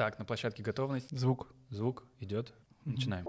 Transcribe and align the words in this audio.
Так, 0.00 0.18
на 0.18 0.24
площадке 0.24 0.62
готовность. 0.62 1.10
Звук. 1.10 1.52
Звук 1.68 2.06
идет. 2.20 2.54
Начинаем. 2.86 3.26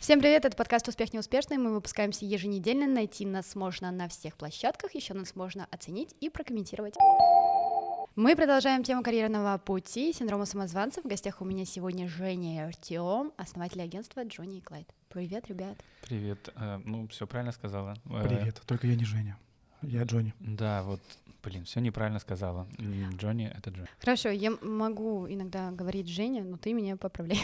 Всем 0.00 0.20
привет, 0.20 0.44
это 0.44 0.56
подкаст 0.56 0.86
«Успех 0.86 1.12
неуспешный». 1.12 1.56
Мы 1.56 1.74
выпускаемся 1.74 2.24
еженедельно. 2.24 2.86
Найти 2.86 3.26
нас 3.26 3.56
можно 3.56 3.90
на 3.90 4.06
всех 4.06 4.36
площадках, 4.36 4.94
еще 4.94 5.14
нас 5.14 5.34
можно 5.34 5.66
оценить 5.72 6.14
и 6.20 6.30
прокомментировать. 6.30 6.94
Мы 8.14 8.36
продолжаем 8.36 8.84
тему 8.84 9.02
карьерного 9.02 9.58
пути, 9.58 10.12
синдрома 10.12 10.44
самозванца. 10.44 11.02
В 11.02 11.06
гостях 11.06 11.40
у 11.40 11.44
меня 11.44 11.64
сегодня 11.64 12.06
Женя 12.06 12.54
и 12.54 12.58
Артем, 12.68 13.32
основатели 13.36 13.80
агентства 13.80 14.22
Джонни 14.22 14.58
и 14.58 14.60
Клайд. 14.60 14.88
Привет, 15.08 15.48
ребят. 15.48 15.76
Привет. 16.02 16.48
Э, 16.54 16.80
ну, 16.84 17.08
все 17.08 17.26
правильно 17.26 17.50
сказала. 17.50 17.96
Э, 18.04 18.22
Привет, 18.22 18.62
только 18.66 18.86
я 18.86 18.94
не 18.94 19.04
Женя. 19.04 19.36
Я 19.82 20.02
Джонни. 20.04 20.34
Да, 20.40 20.82
вот, 20.82 21.00
блин, 21.42 21.64
все 21.64 21.80
неправильно 21.80 22.18
сказала. 22.18 22.66
Джонни— 22.78 23.52
это 23.56 23.70
Джонни. 23.70 23.88
Хорошо, 24.00 24.30
я 24.30 24.52
могу 24.60 25.26
иногда 25.28 25.70
говорить 25.70 26.08
Женя, 26.08 26.44
но 26.44 26.56
ты 26.56 26.72
меня 26.72 26.96
поправляй. 26.96 27.40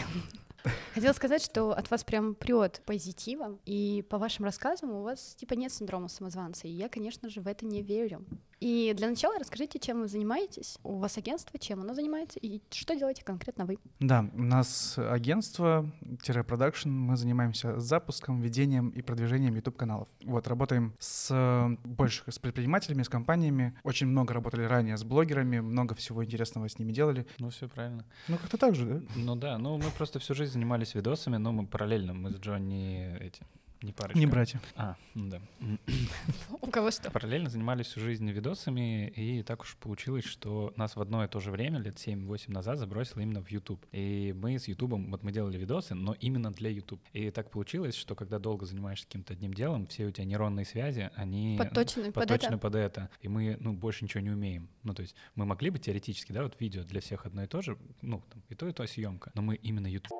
Хотела 0.93 1.13
сказать, 1.13 1.43
что 1.43 1.71
от 1.71 1.91
вас 1.91 2.03
прям 2.03 2.33
прет 2.35 2.81
позитивом, 2.85 3.59
и 3.65 4.03
по 4.09 4.17
вашим 4.17 4.45
рассказам 4.45 4.91
у 4.91 5.03
вас 5.03 5.35
типа 5.35 5.53
нет 5.53 5.71
синдрома 5.71 6.07
самозванца, 6.07 6.67
и 6.67 6.71
я, 6.71 6.89
конечно 6.89 7.29
же, 7.29 7.41
в 7.41 7.47
это 7.47 7.65
не 7.65 7.81
верю. 7.81 8.25
И 8.59 8.93
для 8.95 9.09
начала 9.09 9.37
расскажите, 9.37 9.79
чем 9.79 10.01
вы 10.01 10.07
занимаетесь, 10.07 10.77
у 10.83 10.97
вас 10.97 11.17
агентство, 11.17 11.59
чем 11.59 11.81
оно 11.81 11.93
занимается, 11.93 12.39
и 12.39 12.61
что 12.71 12.95
делаете 12.95 13.23
конкретно 13.23 13.65
вы. 13.65 13.77
Да, 13.99 14.29
у 14.33 14.41
нас 14.41 14.97
агентство-продакшн, 14.97 16.89
мы 16.89 17.17
занимаемся 17.17 17.79
запуском, 17.79 18.41
ведением 18.41 18.89
и 18.89 19.01
продвижением 19.01 19.55
YouTube-каналов. 19.55 20.07
Вот, 20.23 20.47
работаем 20.47 20.93
с 20.99 21.77
больше 21.83 22.23
с 22.31 22.39
предпринимателями, 22.39 23.03
с 23.03 23.09
компаниями, 23.09 23.77
очень 23.83 24.07
много 24.07 24.33
работали 24.33 24.63
ранее 24.63 24.97
с 24.97 25.03
блогерами, 25.03 25.59
много 25.59 25.95
всего 25.95 26.23
интересного 26.23 26.69
с 26.69 26.79
ними 26.79 26.91
делали. 26.91 27.27
Ну, 27.39 27.49
все 27.49 27.67
правильно. 27.67 28.05
Ну, 28.27 28.37
как-то 28.37 28.57
так 28.57 28.75
же, 28.75 28.85
да? 28.85 29.01
Ну 29.15 29.35
да, 29.35 29.57
ну 29.57 29.77
мы 29.77 29.91
просто 29.91 30.19
всю 30.19 30.33
жизнь 30.33 30.53
занимались 30.53 30.95
видосами, 30.95 31.37
но 31.37 31.51
мы 31.51 31.67
параллельно, 31.67 32.13
мы 32.13 32.31
с 32.31 32.35
Джонни 32.35 33.17
эти, 33.19 33.43
не 33.81 33.91
парочка. 33.91 34.19
Не 34.19 34.25
братья. 34.25 34.61
А, 34.75 34.95
ну 35.13 35.29
да. 35.29 35.41
У 36.61 36.67
кого 36.67 36.91
что? 36.91 37.11
Параллельно 37.11 37.49
занимались 37.49 37.87
всю 37.87 37.99
жизнь 37.99 38.29
видосами, 38.29 39.07
и 39.09 39.43
так 39.43 39.61
уж 39.61 39.75
получилось, 39.77 40.25
что 40.25 40.73
нас 40.75 40.95
в 40.95 41.01
одно 41.01 41.23
и 41.23 41.27
то 41.27 41.39
же 41.39 41.51
время, 41.51 41.79
лет 41.79 41.95
7-8 41.95 42.51
назад, 42.51 42.77
забросило 42.79 43.21
именно 43.21 43.41
в 43.41 43.51
YouTube. 43.51 43.85
И 43.91 44.33
мы 44.35 44.57
с 44.57 44.67
YouTube, 44.67 44.93
вот 45.09 45.23
мы 45.23 45.31
делали 45.31 45.57
видосы, 45.57 45.93
но 45.93 46.13
именно 46.13 46.51
для 46.51 46.69
YouTube. 46.69 47.01
И 47.13 47.31
так 47.31 47.51
получилось, 47.51 47.95
что 47.95 48.15
когда 48.15 48.39
долго 48.39 48.65
занимаешься 48.65 49.05
каким-то 49.05 49.33
одним 49.33 49.53
делом, 49.53 49.87
все 49.87 50.05
у 50.05 50.11
тебя 50.11 50.25
нейронные 50.25 50.65
связи, 50.65 51.11
они 51.15 51.55
Подточены 51.57 52.05
под 52.05 52.15
подточены 52.15 52.55
это? 52.55 52.57
под 52.57 52.75
это. 52.75 53.09
И 53.21 53.27
мы, 53.27 53.57
ну, 53.59 53.73
больше 53.73 54.03
ничего 54.03 54.21
не 54.21 54.31
умеем. 54.31 54.69
Ну, 54.83 54.93
то 54.93 55.01
есть 55.01 55.15
мы 55.35 55.45
могли 55.45 55.69
бы 55.69 55.79
теоретически, 55.79 56.31
да, 56.31 56.43
вот 56.43 56.59
видео 56.59 56.83
для 56.83 57.01
всех 57.01 57.25
одно 57.25 57.43
и 57.43 57.47
то 57.47 57.61
же, 57.61 57.77
ну, 58.01 58.23
там, 58.31 58.41
и 58.49 58.55
то, 58.55 58.67
и 58.67 58.71
то 58.71 58.85
съемка, 58.85 59.31
но 59.35 59.41
мы 59.41 59.55
именно 59.55 59.87
YouTube. 59.87 60.17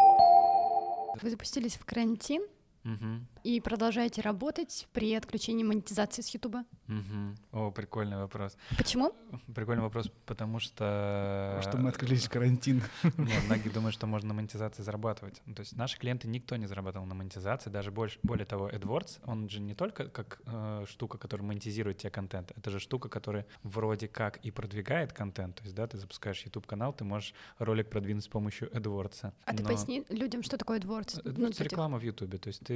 Вы 1.21 1.29
запустились 1.29 1.75
в 1.75 1.85
карантин 1.85 2.45
Мгм. 2.85 3.27
и 3.43 3.59
продолжаете 3.59 4.21
работать 4.21 4.87
при 4.93 5.13
отключении 5.15 5.63
монетизации 5.63 6.21
с 6.21 6.29
Ютуба. 6.33 6.63
Мгм. 6.87 7.35
О, 7.51 7.71
прикольный 7.71 8.17
вопрос. 8.17 8.55
Почему? 8.77 9.11
Прикольный 9.55 9.81
вопрос, 9.83 10.09
потому 10.27 10.59
что... 10.59 11.59
Что 11.63 11.77
мы 11.77 11.89
открылись 11.89 12.25
в 12.27 12.29
карантин. 12.29 12.83
Нет, 13.17 13.43
многие 13.47 13.69
думают, 13.69 13.95
что 13.95 14.05
можно 14.07 14.27
на 14.29 14.33
монетизации 14.35 14.83
зарабатывать. 14.83 15.41
То 15.55 15.61
есть 15.61 15.75
наши 15.75 15.97
клиенты 15.97 16.27
никто 16.27 16.55
не 16.57 16.67
зарабатывал 16.67 17.05
на 17.07 17.15
монетизации, 17.15 17.71
даже 17.71 17.91
больше, 17.91 18.19
более 18.21 18.45
того, 18.45 18.69
AdWords, 18.69 19.19
он 19.25 19.49
же 19.49 19.59
не 19.61 19.73
только 19.73 20.07
как 20.09 20.41
э, 20.45 20.85
штука, 20.87 21.17
которая 21.17 21.47
монетизирует 21.47 21.97
тебе 21.97 22.11
контент, 22.11 22.51
это 22.55 22.69
же 22.69 22.79
штука, 22.79 23.09
которая 23.09 23.47
вроде 23.63 24.07
как 24.07 24.37
и 24.37 24.51
продвигает 24.51 25.11
контент. 25.11 25.55
То 25.55 25.63
есть, 25.63 25.75
да, 25.75 25.87
ты 25.87 25.97
запускаешь 25.97 26.41
YouTube-канал, 26.45 26.93
ты 26.93 27.03
можешь 27.03 27.33
ролик 27.57 27.89
продвинуть 27.89 28.23
с 28.25 28.27
помощью 28.27 28.69
AdWords. 28.71 29.33
А 29.45 29.53
ты 29.55 29.63
Но- 29.63 29.69
поясни 29.69 30.05
людям, 30.09 30.43
что 30.43 30.57
такое 30.57 30.79
AdWords? 30.79 31.23
AdWords 31.23 31.33
Ну,— 31.37 31.47
это 31.49 31.63
реклама 31.63 31.97
в 31.97 32.03
YouTube. 32.03 32.39
То 32.39 32.47
есть 32.49 32.61
ты 32.61 32.74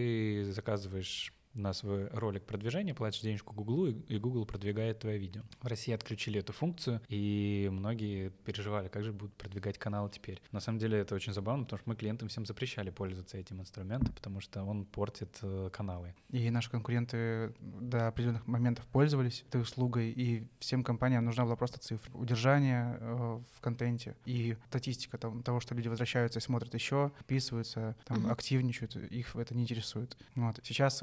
заказываешь 0.53 1.33
на 1.54 1.74
свой 1.74 2.08
ролик 2.10 2.44
продвижения, 2.46 2.94
платишь 2.94 3.22
денежку 3.22 3.54
Гуглу, 3.54 3.88
и 3.88 4.18
Google 4.18 4.46
продвигает 4.46 5.00
твое 5.00 5.18
видео. 5.18 5.42
В 5.62 5.68
России 5.68 5.94
отключили 5.94 6.40
эту 6.40 6.54
функцию, 6.54 7.02
и 7.10 7.70
многие 7.72 8.30
переживали, 8.46 8.88
как 8.88 9.04
же 9.04 9.12
будут 9.12 9.34
продвигать 9.36 9.78
каналы 9.78 10.10
теперь. 10.10 10.42
На 10.52 10.60
самом 10.60 10.80
деле 10.80 11.00
это 11.00 11.16
очень 11.16 11.34
забавно, 11.34 11.64
потому 11.66 11.80
что 11.80 11.90
мы 11.90 11.96
клиентам 11.96 12.30
всем 12.30 12.46
запрещали 12.46 12.90
пользоваться 12.90 13.38
этим 13.38 13.62
инструментом, 13.62 14.14
потому 14.14 14.42
что 14.42 14.64
он 14.64 14.86
портит 14.86 15.38
э, 15.42 15.70
каналы. 15.74 16.14
И 16.30 16.50
наши 16.50 16.70
конкуренты 16.70 17.54
до 17.60 18.08
определенных 18.08 18.46
моментов 18.48 18.86
пользовались 18.88 19.44
этой 19.48 19.62
услугой, 19.62 20.12
и 20.12 20.48
всем 20.60 20.84
компаниям 20.84 21.26
нужна 21.26 21.46
была 21.46 21.56
просто 21.56 21.80
цифра. 21.80 22.12
Удержание 22.16 22.98
э, 23.00 23.40
в 23.56 23.62
контенте 23.62 24.16
и 24.26 24.56
статистика 24.68 25.18
там, 25.18 25.44
того, 25.44 25.60
что 25.60 25.76
люди 25.76 25.88
возвращаются 25.88 26.40
и 26.40 26.42
смотрят 26.42 26.74
еще, 26.74 27.12
подписываются, 27.18 27.96
там, 28.06 28.20
Мгм. 28.20 28.32
активничают, 28.32 28.96
их 28.96 29.36
это 29.36 29.56
не 29.56 29.64
интересует. 29.64 30.18
Вот. 30.36 30.60
Сейчас, 30.64 31.02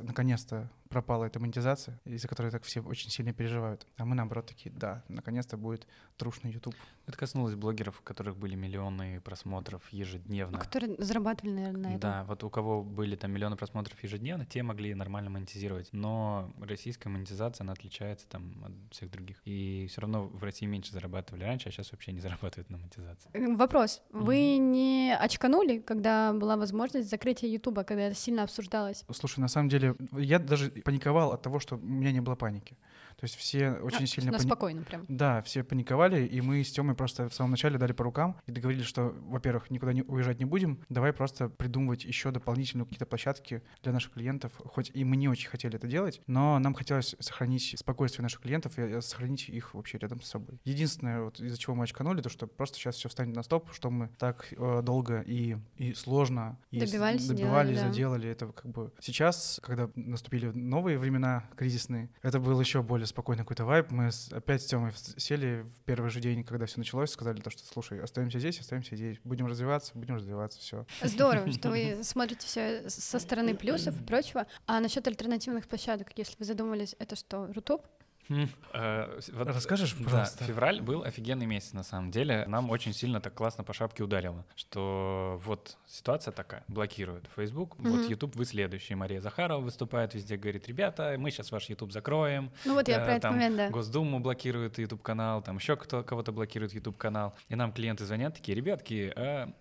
наконец-то, 0.50 0.68
пропала 0.88 1.24
эта 1.24 1.40
монетизация, 1.40 2.00
из-за 2.04 2.28
которой 2.28 2.50
так 2.50 2.62
все 2.64 2.80
очень 2.80 3.10
сильно 3.10 3.32
переживают. 3.32 3.86
А 3.96 4.04
мы, 4.04 4.14
наоборот, 4.14 4.46
такие, 4.46 4.70
да, 4.74 5.02
наконец-то 5.08 5.56
будет 5.56 5.86
трушный 6.16 6.52
YouTube. 6.52 6.74
Это 7.06 7.16
коснулось 7.16 7.54
блогеров, 7.54 8.00
у 8.00 8.02
которых 8.02 8.36
были 8.36 8.54
миллионы 8.54 9.20
просмотров 9.20 9.82
ежедневно. 9.90 10.58
которые 10.58 10.96
зарабатывали, 10.98 11.52
наверное, 11.54 11.82
на 11.82 11.86
этом. 11.88 12.00
Да, 12.00 12.24
вот 12.24 12.44
у 12.44 12.50
кого 12.50 12.82
были 12.82 13.16
там 13.16 13.32
миллионы 13.32 13.56
просмотров 13.56 14.02
ежедневно, 14.02 14.44
те 14.46 14.62
могли 14.62 14.94
нормально 14.94 15.30
монетизировать. 15.30 15.88
Но 15.92 16.52
российская 16.60 17.08
монетизация, 17.08 17.64
она 17.64 17.72
отличается 17.72 18.26
там 18.28 18.64
от 18.64 18.94
всех 18.94 19.10
других. 19.10 19.40
И 19.44 19.86
все 19.90 20.00
равно 20.00 20.24
в 20.26 20.42
России 20.42 20.66
меньше 20.66 20.92
зарабатывали 20.92 21.44
раньше, 21.44 21.68
а 21.68 21.72
сейчас 21.72 21.92
вообще 21.92 22.12
не 22.12 22.20
зарабатывают 22.26 22.70
на 22.70 22.78
монетизации. 22.78 23.30
Э, 23.32 23.54
Вопрос. 23.56 24.02
Вы 24.10 24.56
не 24.58 25.14
очканули, 25.18 25.78
когда 25.78 26.32
была 26.32 26.56
возможность 26.56 27.08
закрытия 27.10 27.48
Ютуба, 27.48 27.84
когда 27.84 28.04
это 28.04 28.16
сильно 28.16 28.42
обсуждалось? 28.42 29.04
Слушай, 29.12 29.40
на 29.40 29.48
самом 29.48 29.68
деле, 29.68 29.94
я 30.12 30.38
даже 30.38 30.70
паниковал 30.86 31.32
от 31.32 31.42
того, 31.42 31.58
что 31.58 31.76
у 31.76 31.78
меня 31.78 32.12
не 32.12 32.20
было 32.20 32.36
паники. 32.36 32.76
То 33.16 33.24
есть 33.24 33.34
все 33.36 33.72
очень 33.72 34.04
А, 34.04 34.06
сильно... 34.06 34.32
На 34.32 34.38
пани- 34.38 34.46
спокойно 34.46 34.82
прям. 34.82 35.04
Да, 35.08 35.40
все 35.42 35.64
паниковали, 35.64 36.26
и 36.26 36.40
мы 36.40 36.62
с 36.62 36.70
Тёмой 36.70 36.94
просто 36.94 37.28
в 37.28 37.34
самом 37.34 37.52
начале 37.52 37.78
дали 37.78 37.92
по 37.92 38.04
рукам 38.04 38.36
и 38.46 38.52
договорились, 38.52 38.86
что, 38.86 39.14
во-первых, 39.28 39.70
никуда 39.70 39.92
не 39.92 40.02
уезжать 40.02 40.38
не 40.38 40.44
будем, 40.44 40.84
давай 40.88 41.12
просто 41.12 41.48
придумывать 41.48 42.04
еще 42.04 42.30
дополнительные 42.30 42.84
какие-то 42.84 43.06
площадки 43.06 43.62
для 43.82 43.92
наших 43.92 44.12
клиентов, 44.12 44.52
хоть 44.58 44.90
и 44.92 45.02
мы 45.04 45.16
не 45.16 45.28
очень 45.28 45.48
хотели 45.48 45.76
это 45.76 45.86
делать, 45.86 46.20
но 46.26 46.58
нам 46.58 46.74
хотелось 46.74 47.16
сохранить 47.18 47.74
спокойствие 47.78 48.22
наших 48.22 48.40
клиентов 48.42 48.78
и 48.78 48.82
э, 48.82 49.00
сохранить 49.00 49.48
их 49.48 49.74
вообще 49.74 49.98
рядом 49.98 50.20
с 50.20 50.28
собой. 50.28 50.60
Единственное, 50.64 51.22
вот 51.22 51.40
из-за 51.40 51.58
чего 51.58 51.74
мы 51.74 51.84
очканули, 51.84 52.20
то 52.20 52.28
что 52.28 52.46
просто 52.46 52.76
сейчас 52.78 52.96
все 52.96 53.08
встанет 53.08 53.34
на 53.34 53.42
стоп, 53.42 53.72
что 53.72 53.90
мы 53.90 54.08
так 54.18 54.46
э, 54.52 54.82
долго 54.82 55.20
и, 55.22 55.56
и 55.76 55.94
сложно 55.94 56.58
и 56.70 56.80
Добивались 56.80 57.26
добивались, 57.26 57.70
делали, 57.70 57.74
да. 57.74 57.88
заделали, 57.88 58.28
это 58.28 58.46
как 58.48 58.70
бы 58.70 58.92
сейчас, 59.00 59.58
когда 59.62 59.88
наступили 59.94 60.46
новые 60.50 60.98
времена 60.98 61.44
кризисные, 61.56 62.10
это 62.22 62.38
был 62.40 62.60
еще 62.60 62.82
более 62.82 63.05
спокойный 63.06 63.44
какой-то 63.44 63.64
вайб. 63.64 63.90
Мы 63.90 64.10
с- 64.12 64.32
опять 64.32 64.62
с 64.62 64.66
Тёмой 64.66 64.92
сели 65.16 65.62
в 65.62 65.84
первый 65.84 66.10
же 66.10 66.20
день, 66.20 66.44
когда 66.44 66.66
все 66.66 66.78
началось, 66.78 67.10
сказали 67.10 67.40
то, 67.40 67.50
что 67.50 67.64
слушай, 67.64 68.00
остаемся 68.02 68.38
здесь, 68.38 68.60
остаемся 68.60 68.96
здесь, 68.96 69.18
будем 69.24 69.46
развиваться, 69.46 69.92
будем 69.94 70.16
развиваться, 70.16 70.58
все. 70.60 70.86
Здорово, 71.02 71.50
что 71.52 71.70
вы 71.70 71.98
смотрите 72.02 72.46
все 72.46 72.88
со 72.90 73.18
стороны 73.18 73.54
плюсов 73.54 74.00
и 74.00 74.04
прочего. 74.04 74.46
А 74.66 74.80
насчет 74.80 75.06
альтернативных 75.08 75.66
площадок, 75.68 76.08
если 76.16 76.36
вы 76.38 76.44
задумались, 76.44 76.94
это 76.98 77.16
что, 77.16 77.46
Рутуб? 77.52 77.86
Э, 78.28 79.18
вот, 79.32 79.48
Расскажешь, 79.48 79.94
да, 79.94 80.04
пожалуйста? 80.04 80.44
февраль 80.44 80.80
был 80.80 81.02
офигенный 81.02 81.46
месяц, 81.46 81.72
на 81.72 81.82
самом 81.82 82.10
деле. 82.10 82.44
Нам 82.46 82.70
очень 82.70 82.92
сильно 82.92 83.20
так 83.20 83.34
классно 83.34 83.64
по 83.64 83.72
шапке 83.72 84.02
ударило, 84.02 84.44
что 84.54 85.40
вот 85.44 85.76
ситуация 85.86 86.32
такая, 86.32 86.64
блокируют 86.68 87.28
Facebook, 87.36 87.76
вот 87.78 88.00
Мгм. 88.00 88.08
YouTube 88.08 88.36
вы 88.36 88.44
следующий. 88.44 88.94
Мария 88.94 89.20
Захарова 89.20 89.60
выступает 89.60 90.14
везде, 90.14 90.36
говорит, 90.36 90.66
ребята, 90.68 91.14
мы 91.18 91.30
сейчас 91.30 91.52
ваш 91.52 91.68
YouTube 91.68 91.92
закроем. 91.92 92.50
Ну 92.64 92.74
вот 92.74 92.88
я 92.88 92.96
Э, 93.00 93.04
про 93.04 93.10
этот 93.12 93.22
там 93.22 93.34
момент, 93.34 93.56
да. 93.56 93.70
Госдуму 93.70 94.20
блокирует 94.20 94.78
YouTube 94.78 95.02
канал, 95.02 95.42
там 95.42 95.56
еще 95.56 95.76
кто 95.76 96.02
кого-то 96.02 96.32
блокирует 96.32 96.72
YouTube 96.74 96.96
канал. 96.96 97.34
И 97.48 97.54
нам 97.56 97.72
клиенты 97.72 98.04
звонят 98.04 98.34
такие, 98.34 98.56
ребятки, 98.56 99.12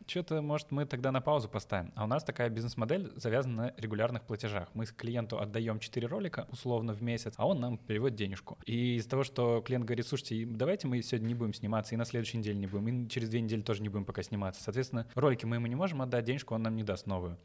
что-то, 0.07 0.41
может, 0.41 0.72
мы 0.72 0.85
тогда 0.85 1.11
на 1.11 1.22
паузу 1.22 1.49
поставим. 1.49 1.91
А 1.95 2.03
у 2.03 2.07
нас 2.07 2.23
такая 2.23 2.49
бизнес-модель 2.49 3.11
завязана 3.16 3.55
на 3.55 3.73
регулярных 3.78 4.23
платежах. 4.23 4.69
Мы 4.73 4.85
клиенту 4.85 5.40
отдаем 5.40 5.79
4 5.79 6.07
ролика 6.07 6.47
условно 6.51 6.93
в 6.93 7.01
месяц, 7.01 7.34
а 7.37 7.45
он 7.47 7.59
нам 7.59 7.78
переводит 7.78 8.17
денежку. 8.17 8.54
И 8.66 8.96
из-за 8.96 9.09
того, 9.09 9.23
что 9.23 9.61
клиент 9.61 9.85
говорит, 9.85 10.07
слушайте, 10.07 10.46
давайте 10.46 10.87
мы 10.87 11.02
сегодня 11.02 11.28
не 11.28 11.35
будем 11.35 11.53
сниматься, 11.53 11.93
и 11.93 11.97
на 11.97 12.05
следующей 12.05 12.37
неделе 12.37 12.57
не 12.57 12.67
будем, 12.67 13.05
и 13.05 13.09
через 13.09 13.29
две 13.29 13.41
недели 13.41 13.61
тоже 13.61 13.81
не 13.81 13.90
будем 13.90 14.05
пока 14.05 14.23
сниматься. 14.23 14.63
Соответственно, 14.63 15.07
ролики 15.16 15.46
мы 15.46 15.57
ему 15.57 15.67
не 15.67 15.75
можем 15.75 16.02
отдать, 16.02 16.25
денежку 16.25 16.55
он 16.55 16.63
нам 16.63 16.75
не 16.75 16.84
даст 16.84 17.05
новую. 17.05 17.37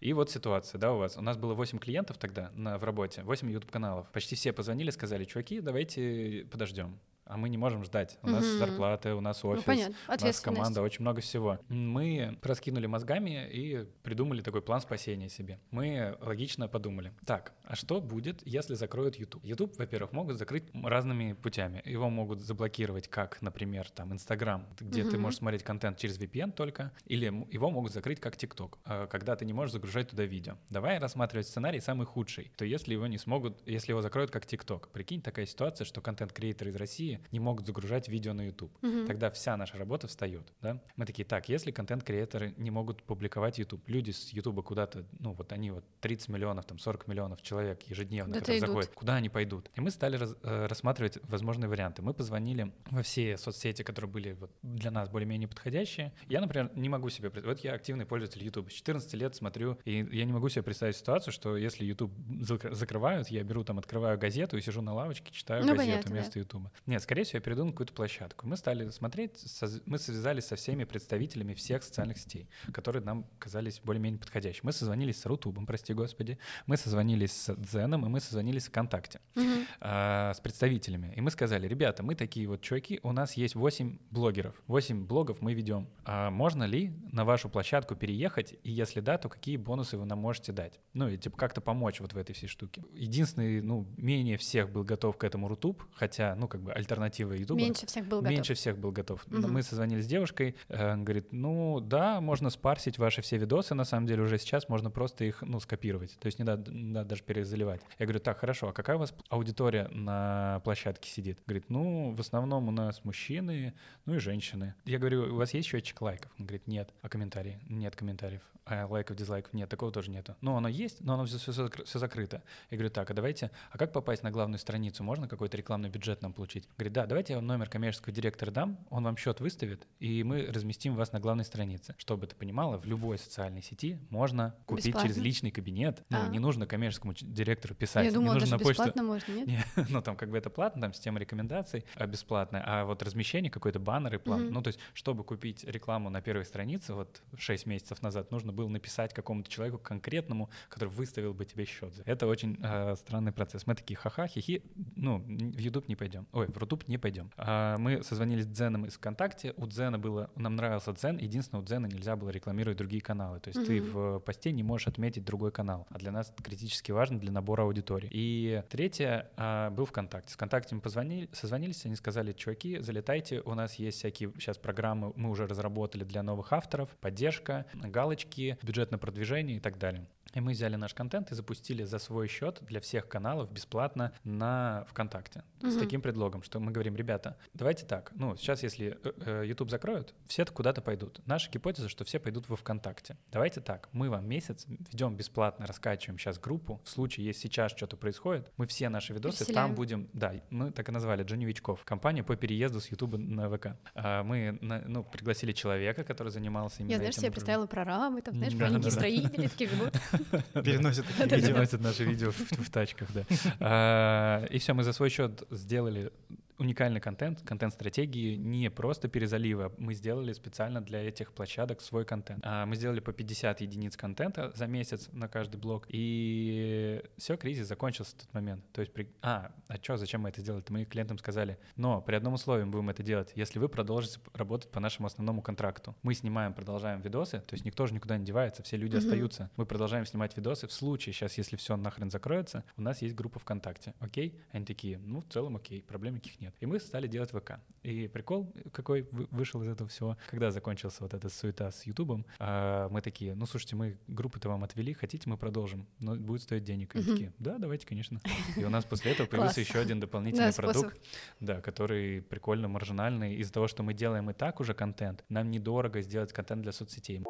И 0.00 0.12
вот 0.12 0.30
ситуация, 0.30 0.78
да, 0.78 0.92
у 0.92 0.98
вас. 0.98 1.16
У 1.16 1.22
нас 1.22 1.36
было 1.36 1.54
8 1.54 1.78
клиентов 1.78 2.18
тогда 2.18 2.50
на, 2.54 2.78
в 2.78 2.84
работе, 2.84 3.22
8 3.22 3.50
YouTube-каналов. 3.50 4.10
Почти 4.12 4.36
все 4.36 4.52
позвонили, 4.52 4.90
сказали, 4.90 5.24
чуваки, 5.24 5.60
давайте 5.60 6.46
подождем. 6.50 6.98
А 7.28 7.36
мы 7.36 7.48
не 7.48 7.58
можем 7.58 7.84
ждать. 7.84 8.18
У 8.22 8.28
нас 8.28 8.44
Мгм. 8.46 8.58
зарплаты, 8.58 9.14
у 9.14 9.20
нас 9.20 9.44
офис, 9.44 9.66
Ну, 9.66 9.72
у 9.72 9.76
нас 9.76 9.90
Ответственность. 10.06 10.42
команда, 10.42 10.82
очень 10.82 11.02
много 11.02 11.20
всего. 11.20 11.58
Мы 11.68 12.38
раскинули 12.42 12.86
мозгами 12.86 13.48
и 13.50 13.86
придумали 14.02 14.40
такой 14.40 14.62
план 14.62 14.80
спасения 14.80 15.28
себе. 15.28 15.60
Мы 15.70 16.16
логично 16.20 16.68
подумали, 16.68 17.12
так, 17.26 17.52
а 17.64 17.76
что 17.76 18.00
будет, 18.00 18.42
если 18.46 18.74
закроют 18.74 19.16
YouTube? 19.16 19.44
YouTube, 19.44 19.76
во-первых, 19.78 20.12
могут 20.12 20.38
закрыть 20.38 20.64
разными 20.72 21.34
путями. 21.34 21.82
Его 21.84 22.08
могут 22.10 22.40
заблокировать, 22.40 23.08
как, 23.08 23.40
например, 23.42 23.88
там, 23.90 24.12
Instagram, 24.12 24.66
где 24.80 25.04
ты 25.04 25.12
Мгм. 25.12 25.22
можешь 25.22 25.38
смотреть 25.38 25.62
контент 25.62 25.98
через 25.98 26.18
VPN 26.18 26.52
только, 26.52 26.92
или 27.06 27.26
его 27.26 27.70
могут 27.70 27.92
закрыть 27.92 28.20
как 28.20 28.36
TikTok, 28.36 28.78
э, 28.86 29.06
когда 29.10 29.36
ты 29.36 29.44
не 29.44 29.52
можешь 29.52 29.72
загружать 29.72 30.08
туда 30.08 30.24
видео. 30.24 30.54
Давай 30.70 30.98
рассматривать 30.98 31.46
сценарий 31.46 31.80
самый 31.80 32.06
худший, 32.06 32.50
то 32.56 32.64
если 32.64 32.94
его 32.94 33.06
не 33.06 33.18
смогут, 33.18 33.60
если 33.66 33.92
его 33.92 34.00
закроют 34.02 34.30
как 34.30 34.46
TikTok. 34.46 34.88
Прикинь, 34.92 35.20
такая 35.20 35.46
ситуация, 35.46 35.84
что 35.84 36.00
контент-креаторы 36.00 36.70
из 36.70 36.76
России 36.76 37.17
не 37.32 37.40
могут 37.40 37.66
загружать 37.66 38.08
видео 38.08 38.32
на 38.32 38.42
YouTube. 38.46 38.70
Мгм. 38.82 39.06
Тогда 39.06 39.30
вся 39.30 39.56
наша 39.56 39.76
работа 39.78 40.06
встает, 40.08 40.52
да? 40.62 40.80
Мы 40.96 41.06
такие, 41.06 41.24
так, 41.24 41.48
если 41.48 41.70
контент-креаторы 41.70 42.54
не 42.56 42.70
могут 42.70 43.02
публиковать 43.02 43.58
YouTube, 43.58 43.86
люди 43.88 44.10
с 44.10 44.30
YouTube 44.30 44.62
куда-то, 44.64 45.04
ну 45.18 45.32
вот 45.32 45.52
они 45.52 45.70
вот 45.70 45.84
30 46.00 46.28
миллионов, 46.28 46.64
там 46.66 46.78
40 46.78 47.06
миллионов 47.08 47.42
человек 47.42 47.82
ежедневно, 47.82 48.34
которые 48.34 48.58
идут. 48.58 48.68
заходят, 48.68 48.90
куда 48.94 49.16
они 49.16 49.28
пойдут? 49.28 49.70
И 49.74 49.80
мы 49.80 49.90
стали 49.90 50.16
раз- 50.16 50.36
э, 50.42 50.66
рассматривать 50.66 51.18
возможные 51.24 51.68
варианты. 51.68 52.02
Мы 52.02 52.14
позвонили 52.14 52.72
во 52.90 53.02
все 53.02 53.36
соцсети, 53.36 53.82
которые 53.82 54.10
были 54.10 54.32
вот 54.32 54.50
для 54.62 54.90
нас 54.90 55.08
более-менее 55.08 55.48
подходящие. 55.48 56.12
Я, 56.28 56.40
например, 56.40 56.70
не 56.74 56.88
могу 56.88 57.08
себе 57.10 57.30
представить, 57.30 57.58
вот 57.58 57.64
я 57.64 57.74
активный 57.74 58.06
пользователь 58.06 58.42
YouTube, 58.44 58.70
с 58.70 58.74
14 58.74 59.14
лет 59.14 59.34
смотрю, 59.34 59.78
и 59.84 60.06
я 60.12 60.24
не 60.24 60.32
могу 60.32 60.48
себе 60.48 60.62
представить 60.62 60.96
ситуацию, 60.96 61.32
что 61.32 61.56
если 61.56 61.84
YouTube 61.84 62.12
зак- 62.40 62.72
закрывают, 62.74 63.28
я 63.28 63.42
беру 63.42 63.64
там, 63.64 63.78
открываю 63.78 64.18
газету 64.18 64.56
и 64.56 64.60
сижу 64.60 64.82
на 64.82 64.94
лавочке, 64.94 65.32
читаю 65.32 65.62
Ну, 65.64 65.72
газету 65.74 65.86
понятно, 65.90 66.10
да. 66.10 66.16
вместо 66.16 66.38
YouTube. 66.38 66.68
Нет, 66.86 67.02
скорее 67.08 67.24
всего, 67.24 67.38
я 67.38 67.40
перейду 67.40 67.64
на 67.64 67.70
какую-то 67.70 67.94
площадку. 67.94 68.46
Мы 68.46 68.58
стали 68.58 68.86
смотреть, 68.90 69.42
мы 69.86 69.98
связались 69.98 70.44
со 70.44 70.56
всеми 70.56 70.84
представителями 70.84 71.54
всех 71.54 71.82
социальных 71.82 72.18
сетей, 72.18 72.50
которые 72.70 73.02
нам 73.02 73.24
казались 73.38 73.80
более-менее 73.82 74.20
подходящими. 74.20 74.66
Мы 74.66 74.72
созвонились 74.72 75.18
с 75.18 75.24
Рутубом, 75.24 75.64
прости 75.64 75.94
господи, 75.94 76.36
мы 76.66 76.76
созвонились 76.76 77.32
с 77.32 77.54
Дзеном, 77.56 78.04
и 78.04 78.10
мы 78.10 78.20
созвонились 78.20 78.64
с 78.64 78.68
ВКонтакте 78.68 79.20
Мгм. 79.36 79.64
а, 79.80 80.34
с 80.34 80.40
представителями. 80.40 81.14
И 81.16 81.22
мы 81.22 81.30
сказали, 81.30 81.66
ребята, 81.66 82.02
мы 82.02 82.14
такие 82.14 82.46
вот 82.46 82.60
чуваки, 82.60 83.00
у 83.02 83.12
нас 83.12 83.38
есть 83.38 83.54
8 83.54 83.98
блогеров. 84.10 84.62
8 84.66 85.06
блогов 85.06 85.40
мы 85.40 85.54
ведем. 85.54 85.88
А 86.04 86.30
можно 86.30 86.64
ли 86.64 86.92
на 87.10 87.24
вашу 87.24 87.48
площадку 87.48 87.96
переехать? 87.96 88.54
И 88.64 88.70
если 88.70 89.00
да, 89.00 89.16
то 89.16 89.30
какие 89.30 89.56
бонусы 89.56 89.96
вы 89.96 90.04
нам 90.04 90.18
можете 90.18 90.52
дать? 90.52 90.78
Ну, 90.92 91.08
и 91.08 91.16
типа 91.16 91.38
как-то 91.38 91.62
помочь 91.62 92.00
вот 92.00 92.12
в 92.12 92.18
этой 92.18 92.34
всей 92.34 92.48
штуке. 92.48 92.84
Единственный, 92.92 93.62
ну, 93.62 93.86
менее 93.96 94.36
всех 94.36 94.68
был 94.70 94.84
готов 94.84 95.16
к 95.16 95.24
этому 95.24 95.48
Рутуб, 95.48 95.82
хотя, 95.94 96.34
ну, 96.36 96.48
как 96.48 96.60
бы 96.60 96.70
альтернатива 96.70 96.97
Ютуба. 97.06 97.60
Меньше 97.60 97.86
всех 97.86 98.06
был 98.06 98.18
готов. 98.20 98.30
Меньше 98.30 98.54
всех 98.54 98.78
был 98.78 98.92
готов. 98.92 99.26
Мгм. 99.26 99.52
Мы 99.52 99.62
созвонились 99.62 100.04
с 100.04 100.08
девушкой, 100.08 100.54
э, 100.68 100.96
говорит, 100.96 101.32
ну 101.32 101.80
да, 101.80 102.20
можно 102.20 102.50
спарсить 102.50 102.98
ваши 102.98 103.22
все 103.22 103.38
видосы, 103.38 103.74
на 103.74 103.84
самом 103.84 104.06
деле 104.06 104.22
уже 104.22 104.38
сейчас 104.38 104.68
можно 104.68 104.90
просто 104.90 105.24
их, 105.24 105.42
ну, 105.42 105.60
скопировать, 105.60 106.16
то 106.18 106.26
есть 106.26 106.38
не 106.38 106.44
надо, 106.44 106.70
не 106.72 106.92
надо 106.92 107.10
даже 107.10 107.22
перезаливать. 107.22 107.80
Я 107.98 108.06
говорю, 108.06 108.20
так, 108.20 108.38
хорошо, 108.38 108.68
а 108.68 108.72
какая 108.72 108.96
у 108.96 109.00
вас 109.00 109.14
аудитория 109.28 109.88
на 109.88 110.60
площадке 110.64 111.10
сидит? 111.10 111.38
Говорит, 111.46 111.70
ну, 111.70 112.10
в 112.10 112.20
основном 112.20 112.68
у 112.68 112.70
нас 112.70 113.04
мужчины, 113.04 113.74
ну 114.06 114.14
и 114.14 114.18
женщины. 114.18 114.74
Я 114.84 114.98
говорю, 114.98 115.34
у 115.34 115.36
вас 115.36 115.54
есть 115.54 115.68
счетчик 115.68 116.00
лайков? 116.00 116.30
Он 116.38 116.46
говорит, 116.46 116.66
нет. 116.66 116.90
А 117.02 117.08
комментарии? 117.08 117.58
Нет 117.68 117.96
комментариев. 117.96 118.42
А 118.70 118.86
лайков, 118.86 119.16
дизлайков? 119.16 119.54
Нет, 119.54 119.68
такого 119.70 119.90
тоже 119.90 120.10
нету. 120.10 120.36
Ну, 120.42 120.54
оно 120.54 120.68
есть, 120.68 121.00
но 121.00 121.14
оно 121.14 121.24
все, 121.24 121.38
все, 121.38 121.98
закрыто. 121.98 122.42
Я 122.70 122.76
говорю, 122.76 122.90
так, 122.90 123.10
а 123.10 123.14
давайте, 123.14 123.50
а 123.70 123.78
как 123.78 123.92
попасть 123.92 124.22
на 124.22 124.30
главную 124.30 124.58
страницу? 124.58 125.02
Можно 125.02 125.26
какой-то 125.26 125.56
рекламный 125.56 125.88
бюджет 125.88 126.20
нам 126.20 126.34
получить? 126.34 126.68
Говорит, 126.76 126.87
да, 126.88 127.06
давайте 127.06 127.32
я 127.32 127.38
вам 127.38 127.46
номер 127.46 127.68
коммерческого 127.68 128.12
директора 128.14 128.50
дам, 128.50 128.78
он 128.90 129.04
вам 129.04 129.16
счет 129.16 129.40
выставит, 129.40 129.86
и 129.98 130.22
мы 130.22 130.46
разместим 130.46 130.94
вас 130.94 131.12
на 131.12 131.20
главной 131.20 131.44
странице. 131.44 131.94
Чтобы 131.98 132.26
ты 132.26 132.36
понимала, 132.36 132.78
в 132.78 132.84
любой 132.84 133.18
социальной 133.18 133.62
сети 133.62 133.98
можно 134.10 134.54
купить 134.66 134.86
Бесплатно? 134.86 135.08
через 135.08 135.22
личный 135.22 135.50
кабинет. 135.50 136.02
Ну, 136.10 136.18
А. 136.22 136.28
не 136.28 136.38
нужно 136.38 136.66
коммерческому 136.66 137.14
директору 137.14 137.74
писать. 137.74 138.04
Я 138.04 138.10
не 138.10 138.14
думала, 138.14 138.34
нужно 138.34 138.50
даже 138.50 138.64
почту. 138.64 138.82
бесплатно 138.84 139.02
можно, 139.02 139.32
нет? 139.32 139.46
Не, 139.46 139.64
ну 139.88 140.02
там 140.02 140.16
как 140.16 140.30
бы 140.30 140.38
это 140.38 140.50
платно, 140.50 140.82
там 140.82 140.92
система 140.92 141.18
рекомендаций 141.18 141.84
а, 141.94 142.06
бесплатная, 142.06 142.62
а 142.66 142.84
вот 142.84 143.02
размещение 143.02 143.50
какой-то 143.50 143.78
баннер 143.78 144.14
и 144.14 144.18
план. 144.18 144.44
Мгм. 144.44 144.54
Ну 144.54 144.62
то 144.62 144.68
есть, 144.68 144.78
чтобы 144.94 145.24
купить 145.24 145.64
рекламу 145.64 146.10
на 146.10 146.20
первой 146.20 146.44
странице, 146.44 146.94
вот 146.94 147.22
6 147.36 147.66
месяцев 147.66 148.02
назад, 148.02 148.30
нужно 148.30 148.52
было 148.52 148.68
написать 148.68 149.14
какому-то 149.14 149.50
человеку 149.50 149.78
конкретному, 149.78 150.50
который 150.68 150.90
выставил 150.90 151.34
бы 151.34 151.44
тебе 151.44 151.64
счет. 151.64 151.92
Это 152.04 152.26
очень 152.26 152.58
э, 152.62 152.94
странный 152.96 153.32
процесс. 153.32 153.66
Мы 153.66 153.74
такие, 153.74 153.96
ха-ха, 153.96 154.26
хихи, 154.26 154.62
ну 154.96 155.18
в 155.18 155.58
YouTube 155.58 155.88
не 155.88 155.96
пойдем, 155.96 156.26
ой, 156.32 156.46
в 156.46 156.58
Рутуб 156.68 156.86
не 156.86 156.98
пойдем. 156.98 157.30
А, 157.38 157.78
мы 157.78 158.02
созвонились 158.02 158.44
с 158.44 158.48
Дзеном 158.48 158.84
из 158.84 158.94
ВКонтакте, 158.96 159.54
у 159.56 159.66
Дзена 159.66 159.98
было, 159.98 160.30
нам 160.36 160.54
нравился 160.56 160.92
Дзен, 160.92 161.16
единственное, 161.16 161.62
у 161.62 161.64
Дзена 161.64 161.86
нельзя 161.86 162.14
было 162.14 162.28
рекламировать 162.28 162.76
другие 162.76 163.00
каналы, 163.00 163.40
то 163.40 163.48
есть 163.48 163.66
ты 163.66 163.80
Мгм. 163.80 163.90
в 163.90 164.18
посте 164.20 164.52
не 164.52 164.62
можешь 164.62 164.86
отметить 164.86 165.24
другой 165.24 165.50
канал, 165.50 165.86
а 165.88 165.98
для 165.98 166.12
нас 166.12 166.30
это 166.30 166.42
критически 166.42 166.92
важно 166.92 167.18
для 167.18 167.32
набора 167.32 167.62
аудитории. 167.62 168.10
И 168.12 168.62
третье 168.68 169.30
а, 169.38 169.70
был 169.70 169.86
ВКонтакте. 169.86 170.30
С 170.30 170.34
ВКонтакте 170.34 170.74
мы 170.74 170.82
позвонили, 170.82 171.30
созвонились, 171.32 171.86
они 171.86 171.96
сказали, 171.96 172.32
чуваки, 172.34 172.80
залетайте, 172.80 173.40
у 173.40 173.54
нас 173.54 173.76
есть 173.76 173.96
всякие 173.96 174.30
сейчас 174.34 174.58
программы, 174.58 175.14
мы 175.16 175.30
уже 175.30 175.46
разработали 175.46 176.04
для 176.04 176.22
новых 176.22 176.52
авторов, 176.52 176.90
поддержка, 177.00 177.64
галочки, 177.72 178.58
бюджетное 178.62 178.98
продвижение 178.98 179.56
и 179.56 179.60
так 179.60 179.78
далее. 179.78 180.06
И 180.34 180.40
мы 180.40 180.52
взяли 180.52 180.76
наш 180.76 180.92
контент 180.92 181.32
и 181.32 181.34
запустили 181.34 181.84
за 181.84 181.98
свой 181.98 182.28
счет 182.28 182.58
для 182.62 182.80
всех 182.80 183.08
каналов 183.08 183.50
бесплатно 183.50 184.12
на 184.24 184.84
ВКонтакте. 184.90 185.42
С 185.60 185.64
Мгм. 185.74 185.78
таким 185.80 186.02
предлогом, 186.02 186.42
что 186.42 186.60
мы 186.60 186.70
говорим, 186.70 186.94
ребята, 186.96 187.36
давайте 187.54 187.86
так, 187.86 188.12
ну, 188.14 188.36
сейчас 188.36 188.62
если 188.62 188.98
э, 189.02 189.12
э, 189.24 189.42
YouTube 189.46 189.70
закроют, 189.70 190.14
все 190.26 190.44
куда-то 190.44 190.82
пойдут. 190.82 191.20
Наша 191.26 191.50
гипотеза, 191.50 191.88
что 191.88 192.04
все 192.04 192.18
пойдут 192.18 192.48
во 192.48 192.56
ВКонтакте. 192.56 193.16
Давайте 193.32 193.60
так, 193.62 193.88
мы 193.92 194.10
вам 194.10 194.28
месяц 194.28 194.66
ведем 194.68 195.16
бесплатно, 195.16 195.66
раскачиваем 195.66 196.18
сейчас 196.18 196.38
группу. 196.38 196.80
В 196.84 196.88
случае, 196.90 197.26
если 197.26 197.40
сейчас 197.48 197.72
что-то 197.72 197.96
происходит, 197.96 198.52
мы 198.58 198.66
все 198.66 198.90
наши 198.90 199.14
видосы 199.14 199.38
Переселяем. 199.38 199.68
там 199.68 199.74
будем, 199.76 200.08
да, 200.12 200.34
мы 200.50 200.70
так 200.72 200.88
и 200.88 200.92
назвали, 200.92 201.22
Джуневичков, 201.22 201.84
компания 201.84 202.22
по 202.22 202.36
переезду 202.36 202.80
с 202.80 202.88
YouTube 202.90 203.16
на 203.16 203.48
ВК. 203.50 203.68
А 203.94 204.22
мы, 204.22 204.58
ну, 204.60 205.04
пригласили 205.04 205.52
человека, 205.52 206.04
который 206.04 206.30
занимался 206.30 206.80
именно 206.82 206.92
Я, 206.92 206.98
знаешь, 206.98 207.14
этим 207.14 207.20
себе 207.22 207.30
направлением. 207.30 207.32
представила 207.34 207.66
прораба, 207.66 208.22
там, 208.22 208.34
знаешь, 208.34 208.52
Да, 208.52 208.58
маленькие 208.66 208.82
да, 208.82 208.88
да. 208.90 208.96
строители 208.96 209.48
такие 209.48 209.70
живут. 209.70 209.94
Переносят. 210.54 211.06
Переносят 211.28 211.80
наши 211.80 212.04
видео 212.04 212.30
в, 212.30 212.38
в 212.38 212.70
тачках, 212.70 213.08
да. 213.12 213.22
А, 213.60 214.44
И 214.46 214.58
все, 214.58 214.74
мы 214.74 214.84
за 214.84 214.92
свой 214.92 215.10
счет 215.10 215.42
сделали 215.50 216.10
уникальный 216.58 217.00
контент, 217.00 217.40
контент-стратегии, 217.42 218.36
не 218.36 218.70
просто 218.70 219.08
перезаливы, 219.08 219.64
а 219.66 219.72
мы 219.78 219.94
сделали 219.94 220.32
специально 220.32 220.80
для 220.80 221.00
этих 221.02 221.32
площадок 221.32 221.80
свой 221.80 222.04
контент. 222.04 222.40
А, 222.44 222.66
Мы 222.66 222.76
сделали 222.76 223.00
по 223.00 223.12
50 223.12 223.60
единиц 223.60 223.96
контента 223.96 224.52
за 224.54 224.66
месяц 224.66 225.08
на 225.12 225.28
каждый 225.28 225.56
блок, 225.58 225.86
и 225.88 227.02
все, 227.16 227.36
кризис 227.36 227.66
закончился 227.68 228.16
в 228.16 228.20
тот 228.20 228.34
момент. 228.34 228.64
То 228.72 228.80
есть, 228.80 228.92
при... 228.92 229.08
а, 229.22 229.52
а 229.68 229.76
что, 229.76 229.96
зачем 229.96 230.22
мы 230.22 230.30
это 230.30 230.40
сделали? 230.40 230.64
Мы 230.68 230.84
клиентам 230.84 231.18
сказали, 231.18 231.58
но 231.76 232.00
при 232.00 232.16
одном 232.16 232.34
условии 232.34 232.64
мы 232.64 232.72
будем 232.72 232.90
это 232.90 233.02
делать, 233.02 233.32
если 233.34 233.58
вы 233.58 233.68
продолжите 233.68 234.18
работать 234.34 234.70
по 234.70 234.80
нашему 234.80 235.06
основному 235.06 235.42
контракту. 235.42 235.94
Мы 236.02 236.14
снимаем, 236.14 236.54
продолжаем 236.54 237.00
видосы, 237.00 237.40
то 237.40 237.54
есть 237.54 237.64
никто 237.64 237.86
же 237.86 237.94
никуда 237.94 238.18
не 238.18 238.24
девается, 238.24 238.62
все 238.62 238.76
люди 238.76 238.96
Мгм. 238.96 239.04
остаются. 239.04 239.50
Мы 239.56 239.64
продолжаем 239.66 240.06
снимать 240.06 240.36
видосы. 240.36 240.66
В 240.66 240.72
случае 240.72 241.12
сейчас, 241.12 241.38
если 241.38 241.56
все 241.56 241.76
нахрен 241.76 242.10
закроется, 242.10 242.64
у 242.76 242.82
нас 242.82 243.00
есть 243.02 243.14
группа 243.14 243.38
ВКонтакте. 243.38 243.94
Окей? 244.00 244.38
Они 244.52 244.64
такие, 244.64 244.98
ну, 244.98 245.20
в 245.20 245.28
целом 245.32 245.56
окей, 245.56 245.82
проблем 245.82 246.14
никаких 246.14 246.40
нет. 246.40 246.47
И 246.60 246.66
мы 246.66 246.78
стали 246.80 247.06
делать 247.06 247.30
ВК. 247.30 247.60
И 247.82 248.08
прикол 248.08 248.52
какой 248.72 249.02
вы- 249.12 249.26
вышел 249.30 249.62
из 249.62 249.68
этого 249.68 249.88
всего, 249.88 250.16
когда 250.30 250.50
закончился 250.50 251.02
вот 251.02 251.14
эта 251.14 251.28
суета 251.28 251.70
с 251.70 251.84
Ютубом, 251.86 252.26
а, 252.38 252.88
мы 252.88 253.00
такие, 253.00 253.34
ну, 253.34 253.46
слушайте, 253.46 253.76
мы 253.76 253.98
группы-то 254.06 254.48
вам 254.48 254.64
отвели, 254.64 254.92
хотите, 254.92 255.28
мы 255.28 255.36
продолжим, 255.36 255.86
но 256.00 256.14
будет 256.16 256.42
стоить 256.42 256.64
денег. 256.64 256.94
И 256.96 257.02
такие, 257.02 257.32
да, 257.38 257.58
давайте, 257.58 257.86
конечно. 257.86 258.20
И 258.56 258.64
у 258.64 258.70
нас 258.70 258.84
после 258.84 259.12
этого 259.12 259.26
появился 259.30 259.60
еще 259.60 259.78
один 259.78 260.00
дополнительный 260.00 260.52
продукт, 260.54 260.98
да, 261.40 261.60
который 261.60 262.22
прикольно 262.22 262.68
маржинальный. 262.68 263.36
Из-за 263.36 263.52
того, 263.52 263.68
что 263.68 263.82
мы 263.82 263.94
делаем 263.94 264.30
и 264.30 264.34
так 264.34 264.60
уже 264.60 264.74
контент, 264.74 265.24
нам 265.28 265.50
недорого 265.50 266.02
сделать 266.02 266.32
контент 266.32 266.62
для 266.62 266.72
соцсетей. 266.72 267.22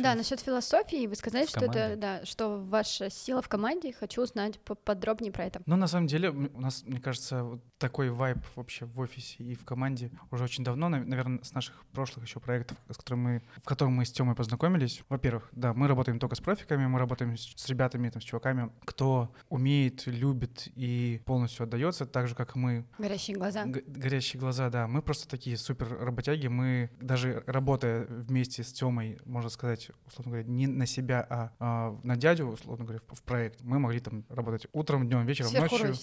Да, 0.00 0.14
насчет 0.14 0.40
философии 0.40 1.06
вы 1.06 1.14
сказали, 1.16 1.46
В 1.46 1.48
что 1.50 1.60
это, 1.64 1.72
команде. 1.72 1.96
да, 1.96 2.24
что 2.24 2.58
ваша 2.62 3.10
сила 3.10 3.42
в 3.42 3.48
команде. 3.48 3.92
Хочу 3.92 4.22
узнать 4.22 4.58
подробнее 4.60 5.32
про 5.32 5.44
это. 5.44 5.60
Ну, 5.66 5.76
на 5.76 5.86
самом 5.88 6.06
деле, 6.06 6.30
у 6.30 6.60
нас, 6.60 6.84
мне 6.86 7.00
кажется, 7.00 7.44
вот 7.44 7.60
такой 7.78 8.10
вайб 8.10 8.38
вообще 8.56 8.84
в 8.86 8.98
офисе 9.00 9.42
и 9.42 9.54
в 9.54 9.64
команде 9.64 10.10
уже 10.30 10.44
очень 10.44 10.64
давно, 10.64 10.88
наверное, 10.88 11.42
с 11.42 11.52
наших 11.52 11.84
прошлых 11.92 12.24
еще 12.26 12.40
проектов, 12.40 12.76
с 12.88 12.96
которыми 12.96 13.22
мы, 13.22 13.42
в 13.62 13.64
котором 13.66 13.92
мы 13.94 14.04
с 14.04 14.12
Тёмой 14.12 14.34
познакомились. 14.34 15.02
Во-первых, 15.08 15.48
да, 15.52 15.72
мы 15.74 15.88
работаем 15.88 16.18
только 16.18 16.34
с 16.36 16.40
профиками, 16.40 16.86
мы 16.86 16.98
работаем 16.98 17.36
с, 17.36 17.52
с 17.56 17.68
ребятами, 17.68 18.08
там, 18.10 18.22
с 18.22 18.24
чуваками, 18.24 18.70
кто 18.84 19.32
умеет, 19.48 20.06
любит 20.06 20.68
и 20.76 21.20
полностью 21.24 21.64
отдается, 21.64 22.06
так 22.06 22.28
же, 22.28 22.34
как 22.34 22.54
мы. 22.54 22.84
Горящие 22.98 23.36
глаза. 23.36 23.64
Г- 23.64 23.82
горящие 23.86 24.40
глаза, 24.40 24.70
да. 24.70 24.86
Мы 24.86 25.02
просто 25.02 25.28
такие 25.28 25.56
супер 25.56 25.98
работяги. 25.98 26.46
Мы 26.46 26.90
даже 27.00 27.42
работая 27.46 28.04
вместе 28.06 28.62
с 28.62 28.72
Тёмой, 28.72 29.18
можно 29.24 29.50
сказать, 29.50 29.81
брать, 29.88 29.96
условно 30.06 30.32
говоря, 30.32 30.48
не 30.48 30.66
на 30.66 30.86
себя, 30.86 31.26
а, 31.28 31.50
а 31.58 31.98
на 32.02 32.16
дядю, 32.16 32.46
условно 32.46 32.84
говоря, 32.84 33.00
в, 33.08 33.16
в 33.16 33.22
проект. 33.22 33.60
Мы 33.62 33.78
могли 33.78 34.00
там 34.00 34.24
работать 34.28 34.66
утром, 34.72 35.06
днем, 35.08 35.26
вечером, 35.26 35.52
ночью 35.54 35.94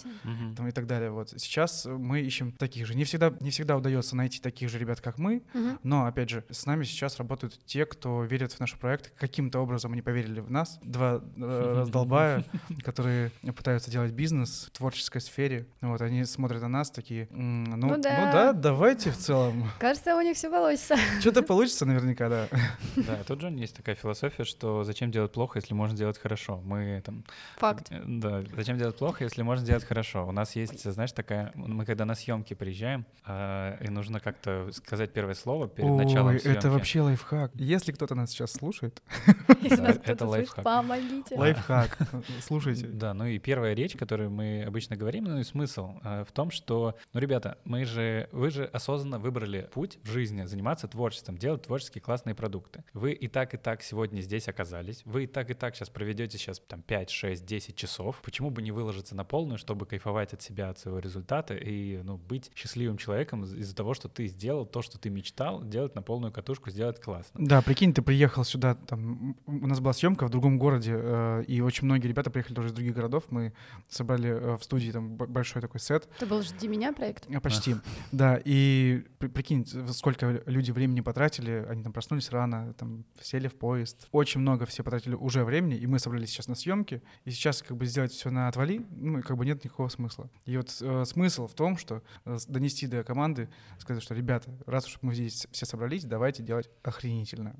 там, 0.56 0.68
и 0.68 0.72
так 0.72 0.86
далее. 0.86 1.10
Вот 1.10 1.30
сейчас 1.30 1.86
мы 1.86 2.20
ищем 2.20 2.52
таких 2.52 2.86
же. 2.86 2.94
Не 2.94 3.04
всегда, 3.04 3.32
не 3.40 3.50
всегда 3.50 3.76
удается 3.76 4.16
найти 4.16 4.40
таких 4.40 4.68
же 4.70 4.78
ребят, 4.78 5.00
как 5.00 5.18
мы, 5.18 5.42
Мгм. 5.54 5.78
но, 5.82 6.06
опять 6.06 6.30
же, 6.30 6.44
с 6.50 6.66
нами 6.66 6.84
сейчас 6.84 7.18
работают 7.18 7.58
те, 7.64 7.86
кто 7.86 8.24
верит 8.24 8.52
в 8.52 8.60
наш 8.60 8.74
проект. 8.76 9.12
Каким-то 9.16 9.60
образом 9.60 9.92
они 9.92 10.02
поверили 10.02 10.40
в 10.40 10.50
нас. 10.50 10.78
Два 10.82 11.22
э, 11.36 11.74
раздолбая, 11.76 12.44
которые 12.84 13.30
пытаются 13.56 13.90
делать 13.90 14.12
бизнес 14.12 14.66
в 14.66 14.70
творческой 14.76 15.20
сфере. 15.20 15.66
Вот, 15.80 16.00
они 16.02 16.24
смотрят 16.24 16.62
на 16.62 16.68
нас 16.68 16.90
такие, 16.90 17.28
«М, 17.30 17.64
ну, 17.64 17.76
Ну 17.76 17.96
ну 17.96 18.02
да. 18.02 18.32
да, 18.32 18.52
давайте 18.52 19.10
в 19.10 19.16
целом. 19.16 19.68
Кажется, 19.78 20.16
у 20.16 20.20
них 20.20 20.36
все 20.36 20.50
получится. 20.50 20.96
Что-то 21.20 21.42
получится 21.42 21.86
наверняка, 21.86 22.28
да. 22.28 22.48
Да, 22.96 23.18
тут 23.26 23.40
Джон 23.40 23.56
есть 23.70 23.76
такая 23.76 23.94
философия, 23.94 24.44
что 24.44 24.82
зачем 24.84 25.10
делать 25.10 25.32
плохо, 25.32 25.58
если 25.58 25.74
можно 25.74 25.96
делать 25.96 26.18
хорошо. 26.18 26.60
Мы 26.64 27.00
там 27.04 27.24
Факт. 27.56 27.86
Э, 27.90 28.02
Да, 28.04 28.42
зачем 28.56 28.78
делать 28.78 28.96
плохо, 28.96 29.24
если 29.24 29.42
можно 29.42 29.64
сделать 29.64 29.84
хорошо? 29.84 30.26
У 30.26 30.32
нас 30.32 30.56
есть, 30.56 30.82
знаешь, 30.90 31.12
такая, 31.12 31.52
мы 31.54 31.84
когда 31.84 32.04
на 32.04 32.14
съемки 32.14 32.54
приезжаем, 32.54 33.06
а, 33.24 33.76
и 33.80 33.88
нужно 33.88 34.18
как-то 34.20 34.70
сказать 34.72 35.12
первое 35.12 35.34
слово 35.34 35.68
перед 35.68 35.90
началом 35.92 36.34
Ой, 36.34 36.40
съемки. 36.40 36.58
это 36.58 36.70
вообще 36.70 37.00
лайфхак. 37.00 37.52
Если 37.54 37.92
кто-то 37.92 38.14
нас 38.14 38.30
сейчас 38.30 38.52
слушает, 38.52 39.00
Если 39.62 39.76
Да, 39.76 39.82
нас 39.82 39.96
это 39.96 40.02
кто-то 40.02 40.24
слышит, 40.26 40.56
лайфхак. 40.56 40.64
помогите. 40.64 41.36
лайфхак, 41.36 41.98
слушайте. 42.42 42.86
Да, 42.88 43.14
ну 43.14 43.26
и 43.26 43.38
первая 43.38 43.74
речь, 43.74 43.94
которую 43.96 44.30
мы 44.30 44.64
обычно 44.66 44.96
говорим, 44.96 45.24
ну 45.24 45.38
и 45.38 45.44
смысл 45.44 45.94
э, 46.02 46.24
в 46.24 46.32
том, 46.32 46.50
что, 46.50 46.96
ну, 47.12 47.20
ребята, 47.20 47.58
мы 47.64 47.84
же, 47.84 48.28
вы 48.32 48.50
же 48.50 48.64
осознанно 48.64 49.18
выбрали 49.18 49.68
путь 49.72 49.98
в 50.02 50.10
жизни 50.10 50.44
заниматься 50.44 50.88
творчеством, 50.88 51.38
делать 51.38 51.62
творческие 51.62 52.02
классные 52.02 52.34
продукты. 52.34 52.82
Вы 52.94 53.12
и 53.12 53.28
так, 53.28 53.49
и 53.54 53.56
так 53.56 53.82
сегодня 53.82 54.20
здесь 54.20 54.48
оказались, 54.48 55.02
вы 55.04 55.24
и 55.24 55.26
так, 55.26 55.50
и 55.50 55.54
так 55.54 55.74
сейчас 55.76 55.88
проведете 55.90 56.38
сейчас 56.38 56.60
там 56.60 56.82
5, 56.82 57.10
6, 57.10 57.44
10 57.44 57.76
часов. 57.76 58.20
Почему 58.24 58.50
бы 58.50 58.62
не 58.62 58.72
выложиться 58.72 59.14
на 59.14 59.24
полную, 59.24 59.58
чтобы 59.58 59.86
кайфовать 59.86 60.32
от 60.32 60.42
себя, 60.42 60.70
от 60.70 60.78
своего 60.78 60.98
результата 60.98 61.54
и, 61.54 61.98
ну, 62.02 62.16
быть 62.16 62.50
счастливым 62.54 62.96
человеком 62.98 63.44
из- 63.44 63.54
из-за 63.54 63.74
того, 63.74 63.94
что 63.94 64.08
ты 64.08 64.26
сделал 64.26 64.66
то, 64.66 64.82
что 64.82 64.98
ты 64.98 65.10
мечтал, 65.10 65.64
делать 65.64 65.94
на 65.94 66.02
полную 66.02 66.32
катушку, 66.32 66.70
сделать 66.70 67.00
классно. 67.00 67.46
Да, 67.46 67.62
прикинь, 67.62 67.92
ты 67.94 68.02
приехал 68.02 68.44
сюда, 68.44 68.74
там, 68.74 69.36
у 69.46 69.66
нас 69.66 69.80
была 69.80 69.92
съемка 69.92 70.26
в 70.26 70.30
другом 70.30 70.58
городе, 70.58 70.92
э, 70.94 71.44
и 71.46 71.60
очень 71.60 71.84
многие 71.86 72.08
ребята 72.08 72.30
приехали 72.30 72.54
тоже 72.54 72.68
из 72.68 72.72
других 72.72 72.94
городов. 72.94 73.24
Мы 73.30 73.52
собрали 73.88 74.30
э, 74.30 74.56
в 74.56 74.64
студии 74.64 74.90
там 74.90 75.16
большой 75.16 75.62
такой 75.62 75.80
сет, 75.80 76.08
Это 76.16 76.26
был 76.26 76.42
«Жди 76.42 76.68
меня» 76.68 76.92
проект. 76.92 77.28
э, 77.28 77.40
почти, 77.40 77.76
да, 78.12 78.40
и 78.44 79.04
при- 79.18 79.28
прикинь, 79.28 79.66
сколько 79.92 80.42
люди 80.46 80.70
времени 80.70 81.00
потратили, 81.00 81.66
они 81.68 81.82
там 81.82 81.92
проснулись 81.92 82.30
рано, 82.30 82.72
там, 82.74 83.04
сели 83.40 83.48
в 83.48 83.56
поезд. 83.56 84.08
Очень 84.12 84.40
много 84.40 84.66
все 84.66 84.82
потратили 84.82 85.14
уже 85.14 85.44
времени, 85.44 85.76
и 85.76 85.86
мы 85.86 85.98
собрались 85.98 86.30
сейчас 86.30 86.48
на 86.48 86.54
съемки, 86.54 87.02
и 87.24 87.30
сейчас 87.30 87.62
как 87.62 87.76
бы 87.76 87.86
сделать 87.86 88.12
все 88.12 88.30
на 88.30 88.48
отвали, 88.48 88.84
ну, 88.90 89.22
как 89.22 89.36
бы 89.36 89.46
нет 89.46 89.64
никакого 89.64 89.88
смысла. 89.88 90.30
И 90.44 90.56
вот 90.56 90.76
э, 90.80 91.04
смысл 91.06 91.46
в 91.46 91.54
том, 91.54 91.78
что 91.78 92.02
э, 92.24 92.36
донести 92.48 92.86
до 92.86 93.02
команды, 93.02 93.48
сказать, 93.78 94.02
что, 94.02 94.14
ребята, 94.14 94.50
раз 94.66 94.86
уж 94.86 94.98
мы 95.02 95.14
здесь 95.14 95.46
все 95.50 95.66
собрались, 95.66 96.04
давайте 96.04 96.42
делать 96.42 96.68
охренительно. 96.82 97.56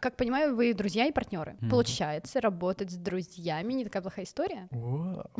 Как 0.00 0.16
понимаю, 0.16 0.54
вы 0.54 0.74
друзья 0.74 1.06
и 1.06 1.12
партнеры. 1.12 1.56
Мгм. 1.60 1.70
Получается, 1.70 2.40
работать 2.40 2.90
с 2.90 2.96
друзьями 2.96 3.72
не 3.72 3.84
такая 3.84 4.02
плохая 4.02 4.24
история. 4.24 4.68
Вау. 4.70 5.30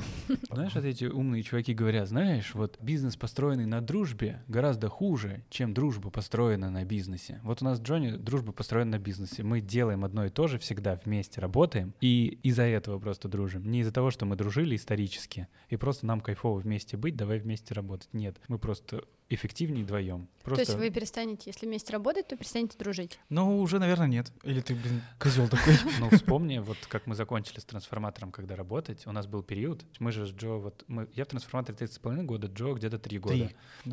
Знаешь, 0.50 0.74
вот 0.74 0.84
эти 0.84 1.04
умные 1.04 1.42
чуваки 1.42 1.74
говорят, 1.74 2.08
знаешь, 2.08 2.54
вот 2.54 2.76
бизнес, 2.80 3.16
построенный 3.16 3.66
на 3.66 3.80
дружбе, 3.80 4.42
гораздо 4.48 4.88
хуже, 4.88 5.44
чем 5.48 5.74
дружба, 5.74 6.10
построенная 6.10 6.70
на 6.70 6.84
бизнесе. 6.84 7.40
Вот 7.44 7.62
у 7.62 7.64
нас 7.64 7.80
Джонни 7.80 8.10
дружба 8.10 8.52
построена 8.52 8.92
на 8.92 8.98
бизнесе. 8.98 9.42
Мы 9.42 9.60
делаем 9.60 10.04
одно 10.04 10.24
и 10.24 10.30
то 10.30 10.48
же 10.48 10.58
всегда 10.58 10.98
вместе, 11.04 11.40
работаем, 11.40 11.94
и 12.00 12.38
из-за 12.42 12.64
этого 12.64 12.98
просто 12.98 13.28
дружим. 13.28 13.70
Не 13.70 13.80
из-за 13.80 13.92
того, 13.92 14.10
что 14.10 14.26
мы 14.26 14.36
дружили 14.36 14.74
исторически, 14.74 15.46
и 15.68 15.76
просто 15.76 16.06
нам 16.06 16.20
кайфово 16.20 16.58
вместе 16.58 16.96
быть, 16.96 17.16
давай 17.16 17.38
вместе 17.38 17.74
работать. 17.74 18.08
Нет, 18.12 18.36
мы 18.48 18.58
просто 18.58 19.04
эффективнее 19.30 19.84
вдвоем. 19.84 20.28
То 20.38 20.54
Просто... 20.54 20.62
есть 20.62 20.74
вы 20.76 20.90
перестанете, 20.90 21.42
если 21.46 21.66
вместе 21.66 21.92
работать, 21.92 22.28
то 22.28 22.36
перестанете 22.36 22.78
дружить. 22.78 23.18
Ну, 23.28 23.60
уже, 23.60 23.78
наверное, 23.78 24.06
нет. 24.06 24.32
Или 24.42 24.60
ты, 24.60 24.74
блин, 24.74 25.02
козел 25.18 25.48
такой. 25.50 25.74
Ну, 26.00 26.08
вспомни, 26.10 26.58
вот 26.58 26.78
как 26.88 27.06
мы 27.06 27.14
закончили 27.14 27.60
с 27.60 27.64
трансформатором, 27.64 28.32
когда 28.32 28.56
работать, 28.56 29.06
у 29.06 29.12
нас 29.12 29.26
был 29.26 29.42
период, 29.42 29.84
мы 29.98 30.12
же 30.12 30.26
с 30.26 30.30
Джо, 30.30 30.54
вот, 30.54 30.84
мы, 30.88 31.08
я 31.14 31.24
в 31.24 31.28
трансформаторе 31.28 31.76
30,5 31.78 32.22
года, 32.22 32.46
Джо 32.46 32.72
где-то 32.72 32.98
3 32.98 33.18
года. 33.18 33.50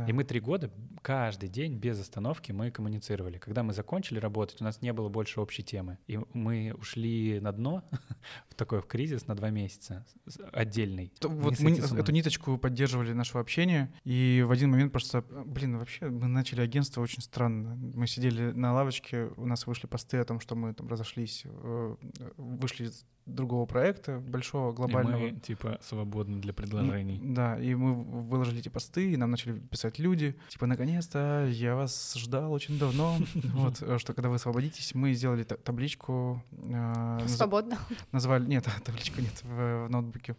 И 0.08 0.14
мы 0.14 0.24
три 0.24 0.40
года 0.40 0.72
каждый 1.02 1.50
день 1.50 1.76
без 1.76 2.00
остановки 2.00 2.52
мы 2.52 2.72
коммуницировали. 2.72 3.38
Когда 3.38 3.64
мы 3.64 3.74
закончили 3.74 4.20
работать, 4.20 4.62
у 4.62 4.64
нас 4.64 4.82
не 4.82 4.94
было 4.94 5.10
больше 5.10 5.42
общей 5.42 5.64
темы. 5.64 5.98
И 6.08 6.20
мы 6.34 6.74
ушли 6.80 7.40
на 7.42 7.52
дно, 7.52 7.84
в 8.50 8.56
такой 8.56 8.82
в 8.82 8.86
кризис 8.86 9.28
на 9.28 9.36
два 9.36 9.50
месяца, 9.50 10.06
с- 10.26 10.40
отдельный. 10.54 11.12
То 11.20 11.30
Вот 11.30 11.60
мы 11.60 11.72
эту 11.72 12.12
ниточку 12.12 12.58
поддерживали 12.58 13.14
нашего 13.14 13.42
общения, 13.42 13.94
и 14.04 14.44
в 14.48 14.52
один 14.52 14.72
момент 14.72 14.92
просто, 14.92 15.25
блин, 15.30 15.78
вообще 15.78 16.10
мы 16.10 16.28
начали 16.28 16.62
агентство 16.62 17.02
очень 17.02 17.22
странно. 17.22 17.76
Мы 17.76 18.08
сидели 18.08 18.52
на 18.52 18.74
лавочке, 18.74 19.32
у 19.38 19.46
нас 19.46 19.68
вышли 19.68 19.88
посты 19.88 20.18
о 20.18 20.26
том, 20.26 20.40
что 20.40 20.56
мы 20.56 20.74
там 20.74 20.88
разошлись, 20.88 21.44
э, 21.46 21.96
вышли 22.38 22.92
другого 23.26 23.66
проекта 23.66 24.20
большого, 24.20 24.72
И 24.72 24.76
глобального. 24.76 25.18
мы, 25.18 25.32
типа, 25.32 25.80
свободны 25.82 26.40
для 26.40 26.54
предложений. 26.54 27.22
Да, 27.24 27.60
и 27.60 27.74
мы 27.74 27.96
выложили 27.96 28.60
эти 28.60 28.70
посты, 28.70 29.12
и 29.14 29.18
нам 29.18 29.32
начали 29.32 29.58
писать 29.60 29.98
люди, 30.00 30.36
типа, 30.50 30.68
наконец-то, 30.68 31.48
я 31.52 31.76
вас 31.76 32.14
ждал 32.16 32.52
очень 32.54 32.78
давно, 32.78 33.18
вот, 33.54 33.82
э, 33.82 33.98
что 33.98 34.14
когда 34.14 34.30
вы 34.30 34.36
освободитесь, 34.36 34.94
мы 34.94 35.14
сделали 35.14 35.44
та- 35.44 35.58
табличку, 35.58 36.44
э, 36.52 37.20
Свободно. 37.28 37.78
назвали, 38.12 38.46
нет, 38.46 38.68
табличку 38.86 39.22
нет 39.22 39.42
в, 39.44 39.88
ноутбуке, 39.90 40.36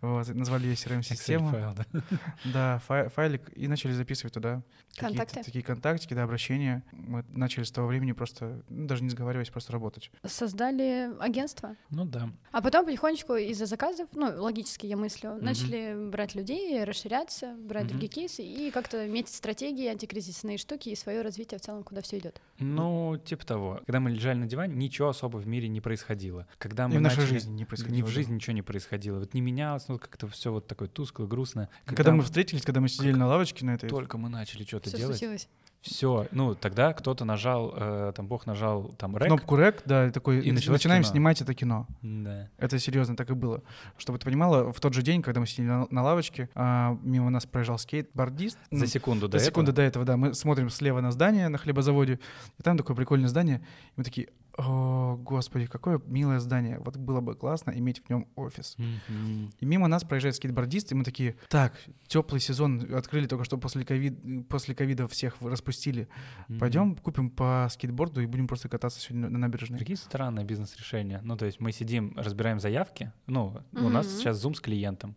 вот, 0.00 0.28
и 0.28 0.32
назвали 0.32 0.66
ее 0.66 0.74
CRM-систему, 0.74 1.50
да. 1.52 1.74
да, 2.52 2.82
фай- 2.88 3.10
файлик, 3.10 3.50
и 3.54 3.68
начали 3.68 3.92
записывать 3.92 4.32
туда 4.32 4.62
Контакты. 4.96 5.42
такие 5.44 5.62
контактики, 5.62 6.14
да, 6.14 6.24
обращения. 6.24 6.82
Мы 6.92 7.24
начали 7.28 7.64
с 7.64 7.70
того 7.70 7.88
времени 7.88 8.12
просто, 8.12 8.62
ну, 8.70 8.86
даже 8.86 9.02
не 9.02 9.10
сговариваясь, 9.10 9.50
просто 9.50 9.72
работать. 9.72 10.10
Создали 10.26 11.10
агентство. 11.20 11.76
Ну 11.90 12.04
да. 12.04 12.29
А 12.52 12.60
потом 12.62 12.84
потихонечку 12.84 13.34
из-за 13.36 13.66
заказов, 13.66 14.08
ну, 14.12 14.26
логически 14.42 14.86
я 14.86 14.96
мыслю, 14.96 15.36
начали 15.40 15.94
брать 16.10 16.34
людей, 16.34 16.82
расширяться, 16.84 17.54
брать 17.58 17.84
Мгм. 17.84 17.90
другие 17.90 18.08
кейсы 18.08 18.42
и 18.42 18.70
как-то 18.70 19.06
метить 19.06 19.34
стратегии, 19.34 19.86
антикризисные 19.86 20.58
штуки 20.58 20.88
и 20.88 20.96
свое 20.96 21.22
развитие 21.22 21.58
в 21.58 21.62
целом, 21.62 21.84
куда 21.84 22.02
все 22.02 22.18
идет. 22.18 22.40
Ну, 22.58 23.16
типа 23.24 23.46
того. 23.46 23.80
Когда 23.86 24.00
мы 24.00 24.10
лежали 24.10 24.38
на 24.38 24.46
диване, 24.46 24.74
ничего 24.74 25.08
особо 25.08 25.36
в 25.38 25.46
мире 25.46 25.68
не 25.68 25.80
происходило. 25.80 26.46
Когда 26.58 26.88
мы 26.88 26.94
И 26.94 26.98
в 26.98 27.00
нашей 27.00 27.18
начали- 27.20 27.34
жизни 27.34 27.52
не 27.52 27.64
происходило. 27.64 27.96
Ни 27.96 28.02
в 28.02 28.08
жизни 28.08 28.34
ничего 28.34 28.54
не 28.54 28.62
происходило. 28.62 29.18
Вот 29.20 29.32
не 29.34 29.40
менялось, 29.40 29.86
ну 29.88 29.98
как-то 29.98 30.26
все 30.28 30.50
вот 30.52 30.66
такое 30.66 30.88
тускло, 30.88 31.26
грустно. 31.26 31.68
Когда 31.84 32.12
мы 32.12 32.22
встретились, 32.22 32.62
когда 32.62 32.80
мы 32.80 32.88
сидели 32.88 33.12
на 33.14 33.26
лавочке 33.28 33.64
на 33.64 33.74
этой, 33.74 33.88
только 33.88 34.18
мы 34.18 34.28
начали 34.28 34.64
что-то 34.64 34.90
делать, 34.96 35.16
случилось. 35.18 35.48
Все, 35.80 36.26
ну 36.30 36.54
тогда 36.54 36.92
кто-то 36.92 37.24
нажал, 37.24 37.72
э, 37.74 38.12
там 38.14 38.26
Бог 38.26 38.44
нажал 38.46 38.92
там 38.98 39.16
рек, 39.16 39.26
кнопку 39.28 39.56
рек, 39.56 39.82
да, 39.86 40.08
и 40.08 40.10
такой, 40.10 40.40
И 40.40 40.50
«Нач- 40.50 40.54
началось 40.56 40.78
начинаем 40.80 41.02
кино». 41.02 41.10
снимать 41.12 41.40
это 41.40 41.54
кино. 41.54 41.86
да. 42.02 42.48
Это 42.58 42.78
серьезно 42.78 43.16
так 43.16 43.30
и 43.30 43.34
было. 43.34 43.62
Чтобы 43.96 44.18
ты 44.18 44.26
понимала, 44.26 44.72
в 44.72 44.80
тот 44.80 44.92
же 44.92 45.02
день, 45.02 45.22
когда 45.22 45.40
мы 45.40 45.46
сидели 45.46 45.66
на, 45.68 45.86
на 45.90 46.02
лавочке, 46.02 46.50
а, 46.54 46.98
мимо 47.02 47.30
нас 47.30 47.46
проезжал 47.46 47.78
скейтбордист. 47.78 48.58
За 48.70 48.80
Ну, 48.80 48.86
секунду 48.86 49.26
до 49.28 49.38
до 49.38 49.44
секунды 49.44 49.70
этого. 49.70 49.76
до 49.76 49.82
этого, 49.88 50.04
да. 50.04 50.16
Мы 50.18 50.34
смотрим 50.34 50.68
слева 50.68 51.00
на 51.00 51.12
здание 51.12 51.48
на 51.48 51.56
хлебозаводе, 51.58 52.20
и 52.58 52.62
там 52.62 52.76
такое 52.76 52.94
прикольное 52.94 53.28
здание. 53.28 53.58
И 53.58 53.92
мы 53.96 54.04
такие, 54.04 54.28
о, 54.60 55.16
господи, 55.16 55.66
какое 55.66 56.00
милое 56.06 56.38
здание. 56.38 56.78
Вот 56.80 56.96
было 56.96 57.20
бы 57.20 57.34
классно 57.34 57.70
иметь 57.70 58.02
в 58.04 58.10
нем 58.10 58.28
офис. 58.36 58.76
Мгм. 58.78 59.52
И 59.58 59.64
мимо 59.64 59.88
нас 59.88 60.04
проезжает 60.04 60.36
скейтбордист, 60.36 60.92
и 60.92 60.94
мы 60.94 61.04
такие, 61.04 61.36
так, 61.48 61.72
теплый 62.06 62.40
сезон 62.40 62.94
открыли 62.94 63.26
только 63.26 63.44
что 63.44 63.56
после, 63.58 63.84
ковид, 63.84 64.48
после 64.48 64.74
ковида 64.74 65.08
всех 65.08 65.36
распустили. 65.40 66.08
Мгм. 66.48 66.58
Пойдем 66.58 66.96
купим 66.96 67.30
по 67.30 67.68
скейтборду 67.70 68.20
и 68.20 68.26
будем 68.26 68.46
просто 68.46 68.68
кататься 68.68 69.00
сегодня 69.00 69.30
на 69.30 69.38
набережной. 69.38 69.78
Какие 69.78 69.96
странные 69.96 70.44
бизнес-решения. 70.44 71.20
Ну, 71.22 71.36
то 71.36 71.46
есть 71.46 71.60
мы 71.60 71.72
сидим, 71.72 72.12
разбираем 72.16 72.60
заявки. 72.60 73.12
Ну, 73.26 73.56
у 73.72 73.88
нас 73.88 74.08
сейчас 74.08 74.38
зум 74.38 74.54
с 74.54 74.60
клиентом. 74.60 75.16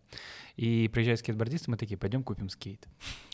И 0.56 0.88
приезжает 0.88 1.18
скейтбордист, 1.18 1.66
и 1.66 1.70
мы 1.70 1.76
такие, 1.76 1.96
пойдем 1.96 2.22
купим 2.22 2.48
скейт. 2.48 2.86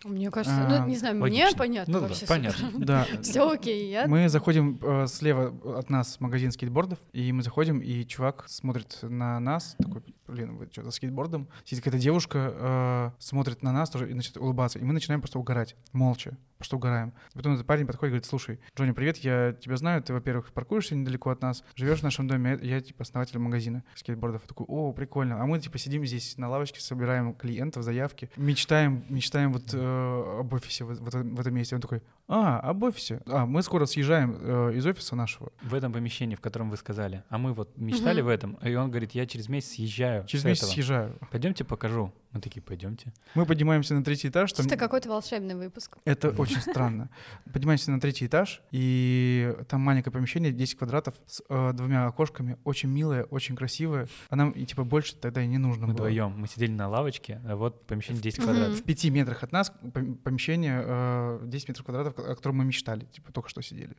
Мне 0.04 0.30
кажется, 0.30 0.66
А, 0.66 0.80
ну, 0.80 0.86
не 0.88 0.96
знаю, 0.96 1.16
мне 1.16 1.48
понятно 1.56 1.92
Ну 1.92 2.00
да, 2.00 2.06
вообще. 2.08 2.26
понятно. 2.26 2.70
Да, 2.78 3.06
Все 3.22 3.50
окей, 3.50 3.90
я... 3.90 4.06
Мы 4.06 4.28
заходим 4.30 4.78
э, 4.82 5.06
слева 5.06 5.78
от 5.78 5.90
нас 5.90 6.18
магазин 6.20 6.50
скейтбордов, 6.50 6.98
и 7.12 7.30
мы 7.32 7.42
заходим, 7.42 7.80
и 7.80 8.04
чувак 8.06 8.44
смотрит 8.48 8.98
на 9.02 9.38
нас, 9.38 9.76
такой, 9.78 10.02
блин, 10.26 10.56
вы 10.56 10.68
что, 10.72 10.82
за 10.82 10.90
скейтбордом? 10.92 11.48
Сидит 11.64 11.84
какая-то 11.84 12.02
девушка, 12.02 12.54
э, 12.54 13.10
смотрит 13.18 13.62
на 13.62 13.72
нас 13.72 13.90
тоже 13.90 14.10
и 14.10 14.14
начинает 14.14 14.38
улыбаться, 14.38 14.78
и 14.78 14.82
мы 14.82 14.94
начинаем 14.94 15.20
просто 15.20 15.38
угорать, 15.38 15.76
молча. 15.92 16.38
Просто 16.60 16.76
угораем. 16.76 17.14
Потом 17.32 17.54
этот 17.54 17.66
парень 17.66 17.86
подходит 17.86 18.10
и 18.10 18.12
говорит, 18.12 18.26
слушай, 18.26 18.60
Джонни, 18.76 18.92
привет, 18.92 19.16
я 19.16 19.52
тебя 19.54 19.78
знаю, 19.78 20.02
ты, 20.02 20.12
во-первых, 20.12 20.52
паркуешься 20.52 20.94
недалеко 20.94 21.30
от 21.30 21.40
нас, 21.40 21.64
живешь 21.74 22.00
в 22.00 22.02
нашем 22.02 22.28
доме, 22.28 22.58
я, 22.60 22.82
типа, 22.82 23.02
основатель 23.02 23.38
магазина 23.38 23.82
скейтбордов. 23.94 24.42
Я 24.42 24.48
такой, 24.48 24.66
о, 24.68 24.92
прикольно. 24.92 25.42
А 25.42 25.46
мы, 25.46 25.58
типа, 25.58 25.78
сидим 25.78 26.04
здесь 26.04 26.36
на 26.36 26.50
лавочке, 26.50 26.80
собираем 26.80 27.32
клиентов, 27.32 27.82
заявки, 27.82 28.30
мечтаем, 28.36 29.04
мечтаем 29.08 29.54
вот 29.54 29.72
э, 29.72 30.40
об 30.40 30.52
офисе 30.52 30.84
вот, 30.84 30.98
вот 31.00 31.14
в 31.14 31.40
этом 31.40 31.54
месте. 31.54 31.74
Он 31.74 31.80
такой, 31.80 32.02
а, 32.28 32.60
об 32.60 32.82
офисе. 32.82 33.22
А, 33.26 33.46
мы 33.46 33.62
скоро 33.62 33.86
съезжаем 33.86 34.36
э, 34.38 34.72
из 34.74 34.84
офиса 34.84 35.16
нашего. 35.16 35.50
В 35.62 35.74
этом 35.74 35.94
помещении, 35.94 36.34
в 36.34 36.40
котором 36.40 36.68
вы 36.68 36.76
сказали. 36.76 37.24
А 37.30 37.38
мы 37.38 37.54
вот 37.54 37.76
мечтали 37.78 38.20
Мгм. 38.20 38.26
в 38.26 38.28
этом, 38.28 38.54
и 38.62 38.74
он 38.74 38.90
говорит, 38.90 39.12
я 39.12 39.26
через 39.26 39.48
месяц 39.48 39.70
съезжаю. 39.70 40.26
Через 40.26 40.44
месяц 40.44 40.62
этого. 40.64 40.72
съезжаю. 40.74 41.18
Пойдемте 41.30 41.64
покажу. 41.64 42.12
Мы 42.32 42.40
такие, 42.40 42.60
пойдемте. 42.60 43.12
Мы 43.34 43.44
поднимаемся 43.44 43.94
на 43.94 44.04
третий 44.04 44.28
этаж. 44.28 44.52
Там... 44.52 44.66
Это 44.66 44.76
какой-то 44.76 45.08
волшебный 45.08 45.56
выпуск. 45.56 45.96
Это 46.04 46.30
очень 46.50 46.60
странно. 46.72 47.08
Поднимаемся 47.52 47.90
на 47.90 48.00
третий 48.00 48.26
этаж, 48.26 48.62
и 48.70 49.54
там 49.68 49.80
маленькое 49.80 50.12
помещение, 50.12 50.52
10 50.52 50.76
квадратов, 50.78 51.14
с 51.26 51.42
э, 51.48 51.72
двумя 51.74 52.06
окошками, 52.06 52.56
очень 52.64 52.88
милое, 52.88 53.24
очень 53.24 53.56
красивое. 53.56 54.08
А 54.28 54.36
нам, 54.36 54.50
и, 54.50 54.64
типа, 54.64 54.84
больше 54.84 55.16
тогда 55.16 55.42
и 55.42 55.46
не 55.46 55.58
нужно 55.58 55.86
Мы 55.86 55.92
было. 55.94 56.04
вдвоем. 56.06 56.32
Мы 56.38 56.46
сидели 56.48 56.70
на 56.72 56.88
лавочке, 56.88 57.40
а 57.44 57.56
вот 57.56 57.86
помещение 57.86 58.22
10 58.22 58.38
Мгм. 58.38 58.46
квадратов. 58.46 58.78
В 58.78 58.82
пяти 58.82 59.10
метрах 59.10 59.42
от 59.42 59.52
нас 59.52 59.72
пом- 59.82 60.16
помещение 60.16 60.82
э, 60.84 61.40
10 61.44 61.68
метров 61.68 61.84
квадратов, 61.86 62.18
о 62.18 62.34
котором 62.34 62.56
мы 62.58 62.64
мечтали, 62.64 63.04
типа, 63.06 63.32
только 63.32 63.48
что 63.48 63.62
сидели. 63.62 63.96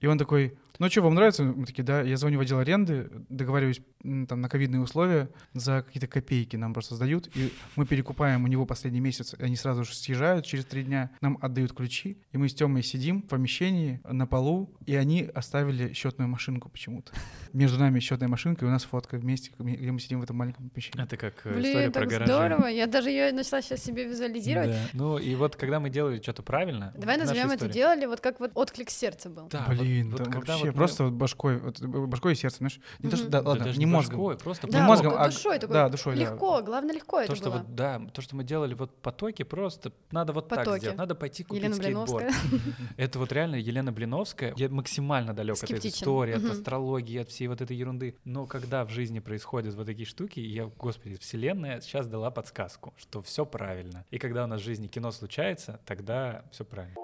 И 0.00 0.06
он 0.06 0.18
такой, 0.18 0.56
ну 0.78 0.88
что, 0.88 1.02
вам 1.02 1.14
нравится? 1.14 1.42
Мы 1.42 1.66
такие, 1.66 1.82
да. 1.82 2.02
Я 2.02 2.16
звоню 2.16 2.38
в 2.38 2.42
отдел 2.42 2.58
аренды, 2.58 3.10
договариваюсь 3.28 3.80
там 4.28 4.40
на 4.40 4.48
ковидные 4.48 4.80
условия, 4.80 5.28
за 5.54 5.82
какие-то 5.82 6.06
копейки 6.06 6.54
нам 6.56 6.72
просто 6.72 6.94
сдают, 6.94 7.28
и 7.34 7.52
мы 7.74 7.84
перекупаем 7.84 8.44
у 8.44 8.46
него 8.46 8.64
последний 8.64 9.00
месяц, 9.00 9.34
они 9.40 9.56
сразу 9.56 9.84
же 9.84 9.92
съезжают 9.94 10.46
через 10.46 10.64
три 10.66 10.84
дня, 10.84 11.10
нам 11.20 11.36
отдают 11.40 11.72
ключи, 11.72 12.18
и 12.32 12.38
мы 12.38 12.48
с 12.48 12.54
Тёмой 12.54 12.84
сидим 12.84 13.22
в 13.22 13.26
помещении 13.26 14.00
на 14.08 14.26
полу, 14.26 14.72
и 14.86 14.94
они 14.94 15.28
оставили 15.34 15.92
счетную 15.94 16.28
машинку 16.28 16.68
почему-то. 16.68 17.12
Между 17.52 17.78
нами 17.78 18.00
счетная 18.00 18.28
машинка, 18.28 18.64
и 18.64 18.68
у 18.68 18.70
нас 18.70 18.84
фотка 18.84 19.16
вместе, 19.16 19.50
где 19.58 19.90
мы 19.92 20.00
сидим 20.00 20.20
в 20.20 20.22
этом 20.24 20.36
маленьком 20.36 20.68
помещении. 20.70 21.02
Это 21.04 21.16
как 21.16 21.34
э, 21.46 21.50
история 21.60 21.60
Блин, 21.78 21.92
про 21.92 22.00
так 22.00 22.08
гаражи. 22.10 22.32
здорово. 22.32 22.66
Я 22.66 22.86
даже 22.86 23.10
ее 23.10 23.32
начала 23.32 23.62
сейчас 23.62 23.82
себе 23.82 24.04
визуализировать. 24.04 24.70
Да. 24.70 24.78
Ну 24.92 25.18
и 25.18 25.34
вот 25.34 25.56
когда 25.56 25.80
мы 25.80 25.90
делали 25.90 26.20
что-то 26.20 26.42
правильно. 26.42 26.92
Давай 26.96 27.16
наша 27.16 27.28
назовем 27.30 27.46
это 27.46 27.54
история- 27.56 27.72
делали 27.72 28.06
вот 28.06 28.20
как 28.20 28.40
вот 28.40 28.50
отклик 28.54 28.90
сердца 28.90 29.28
был. 29.30 29.48
Да, 29.48 29.64
вот- 29.68 29.78
Блин, 29.78 30.10
вот 30.10 30.24
там 30.24 30.32
когда 30.32 30.52
вообще 30.54 30.66
вот 30.66 30.74
мы- 30.74 30.78
просто 30.78 31.04
вот 31.04 31.12
башкой, 31.14 31.58
вот, 31.58 31.80
башкой 31.80 32.32
и 32.32 32.36
сердцем, 32.36 32.58
знаешь, 32.68 32.80
не 32.98 33.10
то, 33.10 33.16
что, 33.16 33.28
да, 33.28 33.42
Да 33.42 33.48
ладно, 33.50 33.72
не 33.76 33.86
мозгом, 33.86 34.18
башкой, 34.20 34.36
просто 34.44 34.66
Да, 34.66 34.80
не 34.80 34.86
мозгом, 34.86 35.12
вот 35.12 35.20
а 35.20 35.26
душой 35.26 35.58
такой. 35.58 35.74
да, 35.74 35.88
душой, 35.88 36.14
да. 36.16 36.20
Легко, 36.22 36.62
главное 36.62 36.94
легко 36.94 37.18
это 37.20 37.28
то, 37.28 37.36
что 37.36 37.50
было. 37.50 37.58
вот, 37.58 37.74
да, 37.74 38.00
то, 38.12 38.22
что 38.22 38.36
мы 38.36 38.44
делали 38.44 38.74
вот 38.74 39.00
потоки, 39.02 39.42
просто 39.42 39.92
надо 40.10 40.32
вот 40.32 40.48
так 40.48 40.60
Потоки. 40.60 40.80
сделать. 40.80 40.98
Надо 40.98 41.14
пойти 41.14 41.44
купить 41.44 41.62
Елена 41.62 41.74
скейтборд. 41.76 42.26
Это 42.96 43.18
вот 43.18 43.32
реально 43.32 43.56
Елена 43.56 43.92
Блиновская. 43.92 44.52
Я 44.56 44.68
максимально 44.68 45.34
далек 45.34 45.56
от 45.62 45.70
этой 45.70 45.90
истории, 45.90 46.34
от 46.34 46.44
астрологии, 46.44 47.18
от 47.20 47.28
всей 47.38 47.46
вот 47.46 47.60
этой 47.60 47.76
ерунды. 47.76 48.16
Но 48.24 48.46
когда 48.46 48.84
в 48.84 48.90
жизни 48.90 49.20
происходят 49.20 49.74
вот 49.74 49.86
такие 49.86 50.06
штуки, 50.06 50.40
я, 50.40 50.66
господи, 50.66 51.16
вселенная 51.18 51.80
сейчас 51.80 52.08
дала 52.08 52.32
подсказку, 52.32 52.92
что 52.96 53.22
все 53.22 53.46
правильно. 53.46 54.04
И 54.10 54.18
когда 54.18 54.42
у 54.42 54.46
нас 54.48 54.60
в 54.60 54.64
жизни 54.64 54.88
кино 54.88 55.12
случается, 55.12 55.80
тогда 55.86 56.44
все 56.50 56.64
правильно. 56.64 56.96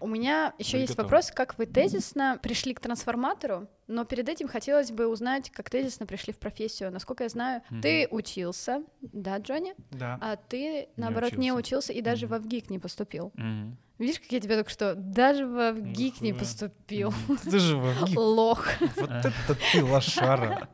У 0.00 0.08
меня 0.08 0.52
еще 0.58 0.72
Будь 0.72 0.80
есть 0.80 0.92
готова. 0.94 1.04
вопрос, 1.04 1.30
как 1.30 1.56
вы 1.58 1.66
тезисно 1.66 2.40
пришли 2.42 2.74
к 2.74 2.80
трансформатору, 2.80 3.68
но 3.86 4.04
перед 4.04 4.28
этим 4.28 4.48
хотелось 4.48 4.90
бы 4.90 5.06
узнать, 5.06 5.50
как 5.50 5.70
тезисно 5.70 6.06
пришли 6.06 6.32
в 6.32 6.38
профессию. 6.38 6.90
Насколько 6.90 7.24
я 7.24 7.28
знаю, 7.28 7.62
Мгм. 7.70 7.80
ты 7.82 8.08
учился, 8.10 8.82
да, 9.00 9.38
Джонни? 9.38 9.74
Да. 9.90 10.18
А 10.20 10.36
ты, 10.36 10.88
наоборот, 10.96 11.32
не 11.36 11.52
учился. 11.52 11.90
учился 11.90 11.92
и 11.92 12.00
даже 12.02 12.26
Мгм. 12.26 12.32
во 12.34 12.38
ВГИК 12.40 12.70
не 12.70 12.78
поступил. 12.78 13.32
Мгм. 13.34 13.76
Видишь, 13.96 14.18
как 14.18 14.32
я 14.32 14.40
тебе 14.40 14.56
только 14.56 14.70
что 14.70 14.96
даже 14.96 15.46
во 15.46 15.70
ВГИК 15.72 16.20
не 16.20 16.32
поступил. 16.32 17.14
Ты 17.44 17.58
же 17.60 17.76
во 17.76 17.92
ВГИК. 17.92 18.18
Лох. 18.18 18.66
Вот 18.96 19.08
это 19.10 19.54
ты 19.72 19.84
лошара. 19.84 20.68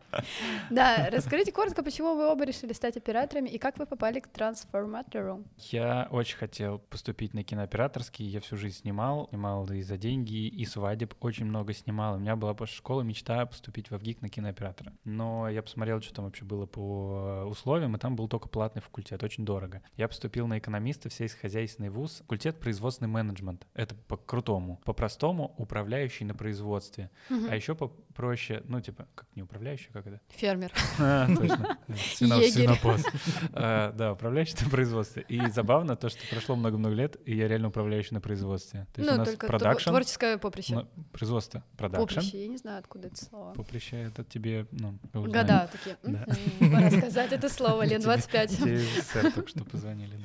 Да, 0.71 1.09
расскажите 1.13 1.53
коротко, 1.53 1.83
почему 1.83 2.15
вы 2.15 2.27
оба 2.29 2.45
решили 2.45 2.73
стать 2.73 2.97
операторами 2.97 3.49
и 3.51 3.59
как 3.59 3.79
вы 3.79 3.85
попали 3.87 4.21
к 4.21 4.27
трансформатору. 4.29 5.45
Я 5.71 6.09
очень 6.11 6.37
хотел 6.39 6.79
поступить 6.79 7.35
на 7.35 7.45
кинооператорский, 7.45 8.25
я 8.27 8.41
всю 8.41 8.57
жизнь 8.57 8.79
снимал, 8.79 9.29
снимал 9.29 9.71
и 9.71 9.83
за 9.83 9.97
деньги, 9.99 10.47
и 10.49 10.65
свадеб 10.65 11.15
очень 11.21 11.45
много 11.45 11.73
снимал. 11.75 12.15
У 12.17 12.19
меня 12.19 12.37
была 12.37 12.55
после 12.55 12.77
школы 13.01 13.05
мечта 13.09 13.47
поступить 13.47 13.91
в 13.91 13.97
ВГИК 13.97 14.21
на 14.23 14.29
кинооператора. 14.29 14.93
Но 15.05 15.49
я 15.49 15.63
посмотрел, 15.63 16.01
что 16.03 16.13
там 16.15 16.25
вообще 16.27 16.45
было 16.45 16.67
по 16.67 17.45
условиям, 17.49 17.97
и 17.97 17.99
там 17.99 18.15
был 18.17 18.29
только 18.29 18.49
платный 18.49 18.83
факультет, 18.83 19.23
очень 19.23 19.45
дорого. 19.45 19.81
Я 19.97 20.07
поступил 20.09 20.47
на 20.47 20.59
экономиста 20.59 21.09
в 21.09 21.13
сельскохозяйственный 21.13 21.89
вуз, 21.89 22.19
факультет 22.19 22.59
производственный 22.61 23.09
менеджмент. 23.09 23.67
Это 23.75 23.95
по-крутому. 23.95 24.81
По-простому 24.85 25.55
управляющий 25.57 26.25
на 26.25 26.35
производстве. 26.35 27.11
А 27.31 27.57
еще 27.57 27.75
попроще, 27.75 28.63
ну 28.67 28.81
типа, 28.81 29.07
как 29.15 29.27
не 29.35 29.43
управляющий, 29.43 29.89
как 29.93 30.07
это? 30.07 30.21
Фермер. 30.29 30.73
А, 30.99 31.27
точно. 31.27 31.79
Свино- 31.89 32.37
Егерь. 32.39 32.51
Свинопас. 32.51 33.05
А, 33.53 33.93
Да, 33.93 34.13
управляющий 34.13 34.57
на 34.65 34.71
производстве. 34.71 35.25
И 35.29 35.41
забавно 35.51 35.97
то, 35.97 36.09
что 36.09 36.19
прошло 36.31 36.57
много-много 36.57 36.95
лет, 36.95 37.17
и 37.25 37.35
я 37.37 37.49
реально 37.49 37.69
управляющий 37.69 38.15
на 38.15 38.21
производстве. 38.21 38.87
То 38.93 39.01
есть 39.01 39.11
у 39.11 39.13
Ну, 39.13 39.19
нас 39.19 39.29
только 39.29 39.47
тво- 39.47 39.51
продакшн, 39.51 39.89
творческое 39.91 40.39
поприще. 40.39 40.75
ну, 40.75 40.89
производство, 41.13 41.65
продакшн. 41.77 42.15
Поприще, 42.17 42.43
я 42.43 42.49
не 42.49 42.57
знаю, 42.59 42.79
откуда 42.91 43.07
это 43.09 43.25
слово. 43.25 43.53
Поприще 43.55 43.97
это 44.03 44.25
тебе, 44.25 44.67
ну. 44.73 44.99
Года 45.13 45.69
такие. 45.73 45.97
Да. 46.03 46.27
«Мгм, 46.61 46.73
Пора 46.73 46.91
сказать 46.91 47.33
это 47.33 47.49
слово, 47.49 47.83
лет 47.83 48.01
Тебе- 48.03 48.05
25. 48.05 48.57
Тебе 48.57 49.31
только 49.35 49.49
что 49.49 49.65
позвонили. 49.65 50.19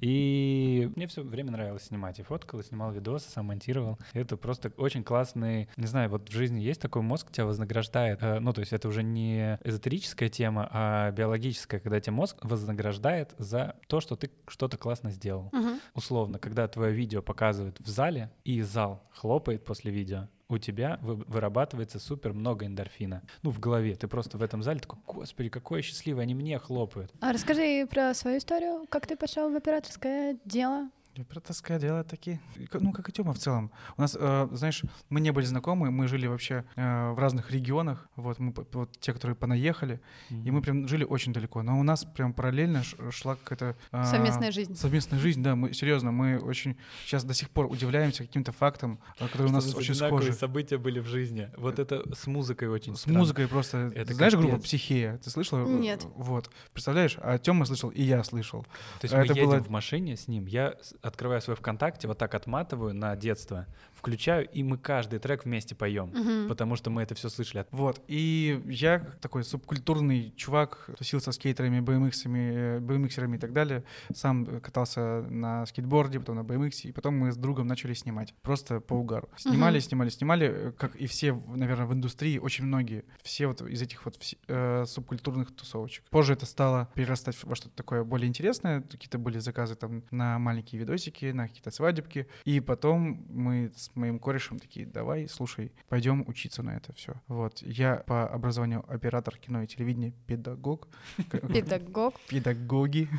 И 0.00 0.90
мне 0.94 1.06
все 1.08 1.22
время 1.22 1.50
нравилось 1.50 1.84
снимать. 1.84 2.18
И 2.20 2.22
фоткал, 2.22 2.60
и 2.60 2.62
снимал 2.62 2.92
видосы, 2.92 3.28
сам 3.30 3.46
монтировал. 3.46 3.98
Это 4.12 4.36
просто 4.36 4.72
очень 4.76 5.02
классный... 5.02 5.68
Не 5.76 5.86
знаю, 5.86 6.10
вот 6.10 6.28
в 6.28 6.32
жизни 6.32 6.60
есть 6.60 6.80
такой 6.80 7.02
мозг, 7.02 7.30
тебя 7.32 7.46
вознаграждает. 7.46 8.22
Э, 8.22 8.38
Ну, 8.38 8.52
то 8.52 8.60
есть 8.60 8.72
это 8.72 8.88
уже 8.88 9.02
не 9.02 9.58
эзотерическая 9.64 10.28
тема, 10.28 10.68
а 10.70 11.10
биологическая, 11.10 11.80
когда 11.80 12.00
тебя 12.00 12.12
мозг 12.14 12.36
вознаграждает 12.42 13.34
за 13.38 13.76
то, 13.88 14.00
что 14.00 14.14
ты 14.16 14.30
что-то 14.46 14.76
классно 14.76 15.10
сделал. 15.10 15.50
Условно, 15.94 16.38
когда 16.38 16.68
твое 16.68 16.92
видео 16.92 17.22
показывают 17.22 17.80
в 17.80 17.88
зале, 17.88 18.30
и 18.44 18.60
зал 18.62 19.02
хлопает 19.12 19.64
после 19.64 19.90
видео, 19.90 20.28
у 20.48 20.58
тебя 20.58 20.98
вы- 21.02 21.16
вырабатывается 21.26 21.98
супер 21.98 22.32
много 22.32 22.66
эндорфина. 22.66 23.22
Ну, 23.42 23.50
в 23.50 23.58
голове. 23.60 23.94
Ты 23.94 24.06
просто 24.08 24.38
в 24.38 24.42
этом 24.42 24.62
зале 24.62 24.80
такой, 24.80 24.98
господи, 25.06 25.48
какое 25.48 25.82
счастливое, 25.82 26.24
они 26.24 26.34
мне 26.34 26.58
хлопают. 26.58 27.12
А 27.20 27.32
расскажи 27.32 27.86
про 27.86 28.12
свою 28.14 28.38
историю, 28.38 28.86
как 28.88 29.06
ты 29.06 29.16
пошел 29.16 29.50
в 29.50 29.56
операторское 29.56 30.36
дело. 30.44 30.90
Операторское 31.18 31.78
дело 31.78 32.04
такие. 32.04 32.40
Ну, 32.72 32.90
как 32.92 33.08
и 33.08 33.12
Тёма 33.12 33.34
в 33.34 33.38
целом. 33.38 33.70
У 33.98 34.00
нас, 34.00 34.16
э, 34.18 34.48
знаешь, 34.52 34.82
мы 35.10 35.20
не 35.20 35.30
были 35.30 35.44
знакомы, 35.44 35.90
мы 35.90 36.08
жили 36.08 36.26
вообще 36.26 36.64
э, 36.74 37.10
в 37.10 37.18
разных 37.18 37.50
регионах. 37.50 38.08
Вот 38.16 38.38
мы, 38.38 38.54
вот 38.72 38.98
те, 38.98 39.12
которые 39.12 39.36
понаехали, 39.36 40.00
и 40.30 40.50
мы 40.50 40.62
прям 40.62 40.88
жили 40.88 41.04
очень 41.04 41.34
далеко. 41.34 41.62
Но 41.62 41.78
у 41.78 41.82
нас 41.82 42.06
прям 42.06 42.32
параллельно 42.32 42.82
шла 43.10 43.36
какая-то... 43.36 43.76
э, 43.92 44.04
Совместная 44.06 44.50
жизнь. 44.52 44.74
Совместная 44.74 45.18
жизнь, 45.18 45.42
да, 45.42 45.54
мы 45.54 45.74
серьезно, 45.74 46.12
мы 46.12 46.38
очень 46.38 46.78
сейчас 47.04 47.24
до 47.24 47.34
сих 47.34 47.50
пор 47.50 47.66
удивляемся 47.66 48.24
каким-то 48.24 48.52
фактам, 48.52 48.98
э, 49.18 49.26
которые 49.26 49.48
у 49.50 49.52
нас 49.52 49.74
очень 49.74 49.94
схожи. 49.94 50.32
события 50.32 50.78
были 50.78 50.98
в 51.00 51.06
жизни. 51.06 51.50
Вот 51.58 51.78
это 51.78 52.02
с 52.14 52.26
музыкой 52.26 52.68
очень 52.68 52.96
С 52.96 53.00
странно. 53.00 53.18
музыкой 53.18 53.48
просто. 53.48 53.92
Это 53.94 54.06
Ты 54.06 54.14
знаешь 54.14 54.34
группу. 54.34 54.58
Психея? 54.60 55.18
Ты 55.18 55.28
слышала? 55.28 55.66
Нет. 55.66 56.06
Вот. 56.14 56.50
Представляешь? 56.72 57.18
А 57.20 57.36
Тёма 57.38 57.66
слышал, 57.66 57.90
и 57.90 58.02
я 58.02 58.24
слышал. 58.24 58.62
То 58.62 58.68
есть 59.04 59.12
Это 59.14 59.32
мы 59.34 59.38
едем 59.38 59.50
было- 59.50 59.60
в 59.62 59.68
машине 59.68 60.16
с 60.16 60.26
ним, 60.26 60.46
я 60.46 60.74
открываю 61.02 61.42
свой 61.42 61.56
ВКонтакте, 61.56 62.08
вот 62.08 62.18
так 62.18 62.34
отматываю 62.34 62.94
на 62.94 63.14
детство, 63.16 63.66
включаю, 64.06 64.48
и 64.48 64.64
мы 64.64 64.78
каждый 64.78 65.20
трек 65.20 65.44
вместе 65.44 65.76
поем, 65.76 66.08
Мгм. 66.08 66.48
потому 66.48 66.74
что 66.74 66.90
мы 66.90 67.02
это 67.02 67.14
все 67.14 67.28
слышали. 67.28 67.64
Вот. 67.70 68.02
И 68.08 68.60
я 68.66 68.98
такой 69.20 69.44
субкультурный 69.44 70.32
чувак, 70.36 70.90
тусил 70.98 71.20
со 71.20 71.30
скейтерами, 71.30 71.78
BMX-ами, 71.80 72.52
э, 72.52 72.80
BMX-ерами 72.80 73.36
и 73.36 73.38
так 73.38 73.52
далее. 73.52 73.84
Сам 74.12 74.60
катался 74.60 75.22
на 75.30 75.64
скейтборде, 75.66 76.18
потом 76.18 76.36
на 76.36 76.40
BMX, 76.40 76.88
и 76.88 76.92
потом 76.92 77.16
мы 77.16 77.30
с 77.30 77.36
другом 77.36 77.68
начали 77.68 77.94
снимать. 77.94 78.34
Просто 78.42 78.80
по 78.80 78.94
угару. 78.94 79.28
Снимали, 79.36 79.76
Мгм. 79.78 79.82
снимали, 79.82 80.08
снимали, 80.10 80.46
э, 80.48 80.72
как 80.72 80.96
и 80.96 81.06
все, 81.06 81.32
наверное, 81.32 81.86
в 81.86 81.92
индустрии, 81.92 82.38
очень 82.38 82.64
многие. 82.64 83.04
Все 83.22 83.46
вот 83.46 83.60
из 83.62 83.80
этих 83.82 84.04
вот 84.04 84.18
э, 84.48 84.84
субкультурных 84.84 85.54
тусовочек. 85.54 86.04
Позже 86.10 86.32
это 86.32 86.46
стало 86.46 86.88
перерастать 86.94 87.36
во 87.44 87.54
что-то 87.54 87.76
такое 87.76 88.02
более 88.02 88.28
интересное. 88.28 88.80
Какие-то 88.80 89.18
были 89.18 89.38
заказы 89.38 89.76
там 89.76 90.02
на 90.10 90.40
маленькие 90.40 90.80
видосики, 90.80 91.26
на 91.26 91.46
какие-то 91.46 91.70
свадебки. 91.70 92.26
И 92.44 92.58
потом 92.58 93.24
мы 93.30 93.70
с 93.76 93.91
моим 93.94 94.18
корешем 94.18 94.58
такие, 94.58 94.86
давай, 94.86 95.28
слушай, 95.28 95.72
пойдем 95.88 96.24
учиться 96.26 96.62
на 96.62 96.76
это 96.76 96.92
все. 96.94 97.14
Вот. 97.28 97.62
Я 97.62 97.96
по 98.06 98.28
образованию 98.28 98.84
оператор 98.88 99.36
кино 99.36 99.62
и 99.62 99.66
телевидения, 99.66 100.12
педагог. 100.26 100.88
Педагог. 101.52 102.14
Педагоги. 102.28 103.08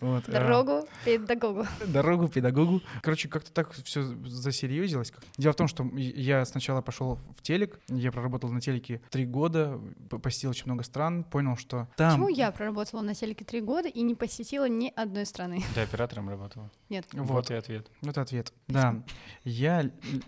А, 0.00 0.20
Дорогу 0.26 0.86
педагогу. 1.04 1.66
Дорогу 1.86 2.28
педагогу. 2.28 2.82
Короче, 3.02 3.28
как-то 3.28 3.52
так 3.52 3.72
все 3.72 4.02
засерьезилось. 4.02 5.12
Дело 5.36 5.52
в 5.52 5.56
том, 5.56 5.68
что 5.68 5.84
я 5.96 6.44
сначала 6.44 6.82
пошел 6.82 7.18
в 7.36 7.42
телек, 7.42 7.78
я 7.88 8.12
проработал 8.12 8.50
на 8.50 8.60
телеке 8.60 9.00
три 9.10 9.26
года, 9.26 9.80
посетил 10.22 10.50
очень 10.50 10.66
много 10.66 10.82
стран, 10.82 11.24
понял, 11.24 11.56
что 11.56 11.88
там... 11.96 12.10
Почему 12.10 12.28
я 12.28 12.50
проработала 12.50 13.02
на 13.02 13.14
телеке 13.14 13.44
три 13.44 13.60
года 13.60 13.88
и 13.88 14.02
не 14.02 14.14
посетила 14.14 14.68
ни 14.68 14.92
одной 14.94 15.26
страны? 15.26 15.62
Ты 15.74 15.80
оператором 15.80 16.28
работала? 16.28 16.70
Нет. 16.88 17.06
Вот. 17.12 17.46
Вот 17.46 17.50
и 17.50 17.54
ответ. 17.54 17.90
Вот 18.02 18.18
ответ. 18.18 18.52
Да. 18.68 19.02
Я 19.44 19.75